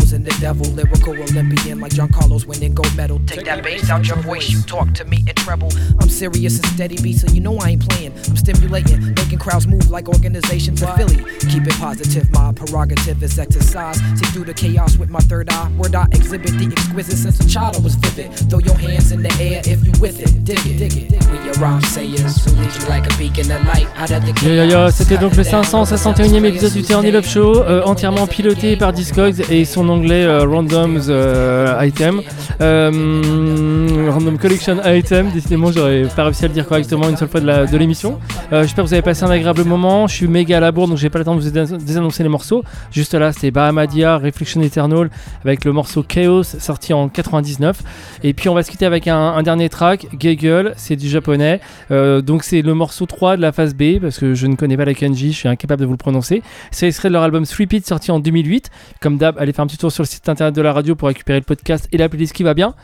[0.00, 0.66] exposing the devil.
[0.72, 3.20] Lyrical Olympian like John Carlos winning gold medal.
[3.26, 5.70] Take that bass out your voice, you talk to me in treble.
[6.00, 8.12] I'm serious and steady beat, so you know I ain't playing.
[8.28, 11.24] I'm stimulating, making crowds move like organizations in Philly.
[11.50, 13.96] Keep it positive, my prerogative is exercise.
[14.18, 15.70] See through the chaos with my third eye.
[15.76, 18.32] Word I exhibit the exquisite sense of child I was vivid.
[18.50, 20.44] Throw your hands in the air if you with it.
[20.44, 21.26] Dig it, dig it.
[21.30, 24.30] We your rhyme sayers who lead you like a beacon of light out of the
[24.42, 28.76] Yo yo yo, c'était donc le 561e épisode du Turn Up Show, euh, entièrement piloté
[28.76, 32.20] par Discogs et son onglet euh, Randoms euh, Item.
[32.60, 37.40] Euh, random Collection Item, décidément j'aurais pas réussi à le dire correctement une seule fois
[37.40, 38.18] de l'émission.
[38.52, 40.88] Euh, J'espère que vous avez passé un agréable moment, je suis méga à la bourre
[40.88, 42.64] donc j'ai pas le temps de vous dés- désannoncer les morceaux.
[42.90, 45.10] Juste là c'était Bahamadia, Reflection Eternal
[45.44, 47.82] avec le morceau Chaos sorti en 99.
[48.22, 51.60] Et puis on va se quitter avec un, dernier track, Gaggle, c'est du japonais.
[51.90, 54.84] Donc c'est le morceau 3 de la phase B parce que je ne connais pas
[54.84, 56.42] la kanji, je suis incapable de vous le prononcer.
[56.70, 58.70] C'est extrait de leur album Three sorti en 2008.
[59.00, 61.08] Comme d'hab, allez faire un petit tour sur le site internet de la radio pour
[61.08, 62.74] récupérer le podcast et la playlist qui va bien.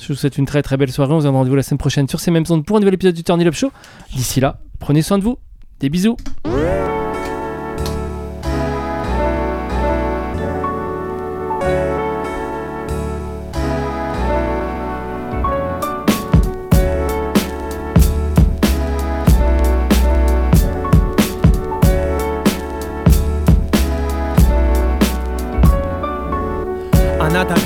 [0.00, 1.12] Je vous souhaite une très très belle soirée.
[1.12, 3.14] On se donne rendez-vous la semaine prochaine sur ces mêmes ondes pour un nouvel épisode
[3.14, 3.70] du Turn Up Show.
[4.14, 5.38] D'ici là, prenez soin de vous.
[5.80, 6.16] Des bisous.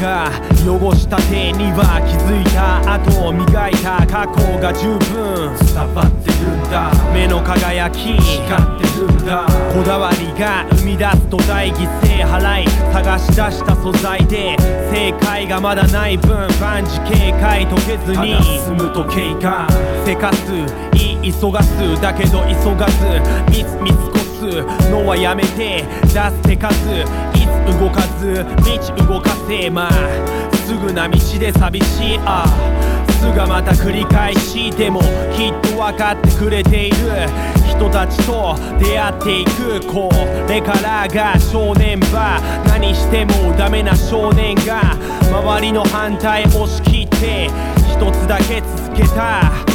[0.01, 0.31] が
[0.65, 14.57] 汚した手には気づいた後を磨いた過去が十分伝わってるんだ目の輝き光ってるんだこだわりが生み出す土台犠牲払い探し出した素材で
[14.91, 16.31] 正解がまだない分
[16.61, 19.69] 万事警戒解けずに進む時計が
[20.05, 20.53] せかす
[20.93, 23.07] 言い急がすだけど急がず
[23.51, 27.36] ミスミスこすのはやめて出す手数
[27.79, 28.45] 動かず
[28.97, 29.91] 道動かせま
[30.65, 32.21] すぐな道で寂しい。
[32.25, 32.47] あ
[33.11, 35.01] すがまた繰り返しでも
[35.35, 36.97] きっと分かってくれている。
[37.69, 40.11] 人たちと出会っていくこ
[40.49, 42.41] れからが正念場。
[42.67, 44.97] 何してもダメな少年が
[45.31, 47.51] 周りの反対押し切って
[47.93, 49.66] 一つだけ続けた。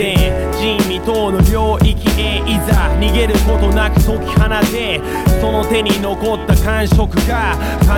[0.00, 0.16] 前
[0.58, 4.98] 人未到の領域へいざ逃げることなく解き放て
[5.42, 7.92] その手に残った感触が必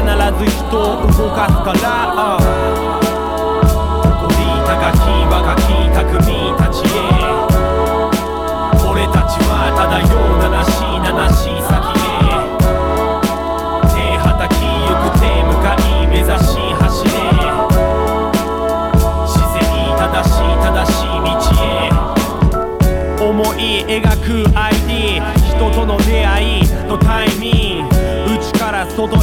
[0.45, 2.43] ず人を動かすから。
[4.03, 4.99] 誇り高き
[5.31, 5.63] 若き
[5.95, 6.32] 匠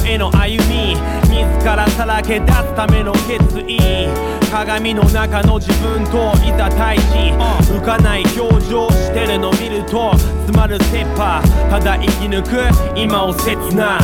[0.06, 0.95] への歩み
[1.30, 4.08] 自らさらけ出すための決意。
[4.52, 7.38] 鏡の中の自分といざ対峙。
[7.70, 12.58] 浮かない表情してるの見ると詰まる切羽ただ生き抜く
[12.97, 14.00] 今を切な。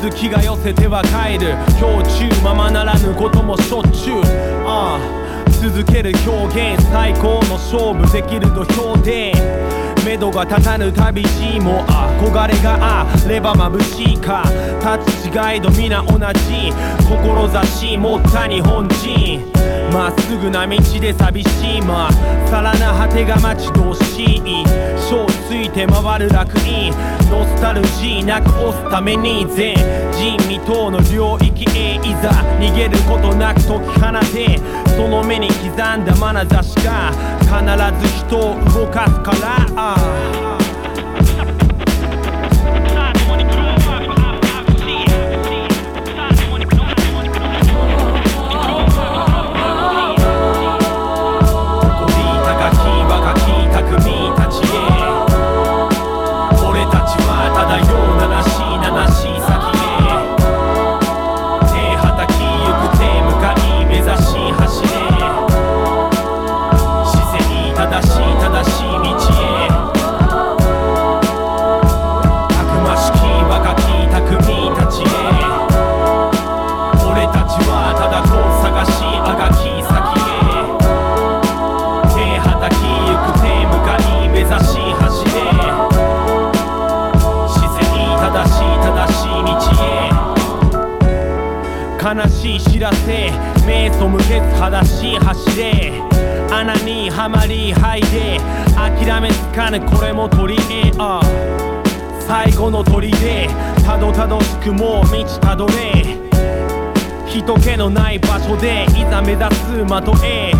[0.00, 1.54] 渦気が寄せては帰る。
[1.80, 4.22] 氷中ままならぬこともしょっちゅう、
[4.66, 5.22] ああ。
[5.50, 8.12] 続ける表現最高の勝負。
[8.12, 9.32] できる土俵で
[10.04, 14.44] 目処が立たぬ旅路も憧れがあれば眩しいか。
[14.80, 16.72] 立ち違いど皆同じ。
[17.08, 19.81] 志持った日本人。
[19.92, 22.10] まっすぐな道で寂しいま
[22.46, 24.64] さらな果てが待ち遠しい。
[24.96, 26.92] 小ついて回る楽園
[27.30, 29.74] ノスタルジーなく押すために全。
[30.12, 32.30] 人未踏の領域へいざ。
[32.58, 34.58] 逃げることなく解き放て。
[34.96, 37.12] その目に刻んだ眼差しが。
[37.42, 40.51] 必ず人を動かすから。
[95.32, 95.92] 走れ。
[96.50, 98.38] 穴にはまり吐いて
[98.76, 101.22] 諦めつかぬこれも取り柄あ。
[102.20, 103.48] 最後の鳥で
[103.84, 105.72] たどたどしくもう道たどれ。
[107.26, 110.52] 人気のない場所でいざ目指す的へ。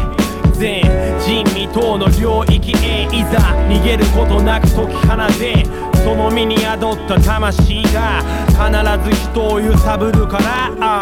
[0.55, 0.81] 全
[1.21, 3.05] 人未踏の領域へ。
[3.13, 5.67] いざ逃げることなく解き放て。
[6.03, 8.65] その身に宿った魂が必
[9.05, 10.73] ず人を揺さぶるから。
[10.81, 11.02] あ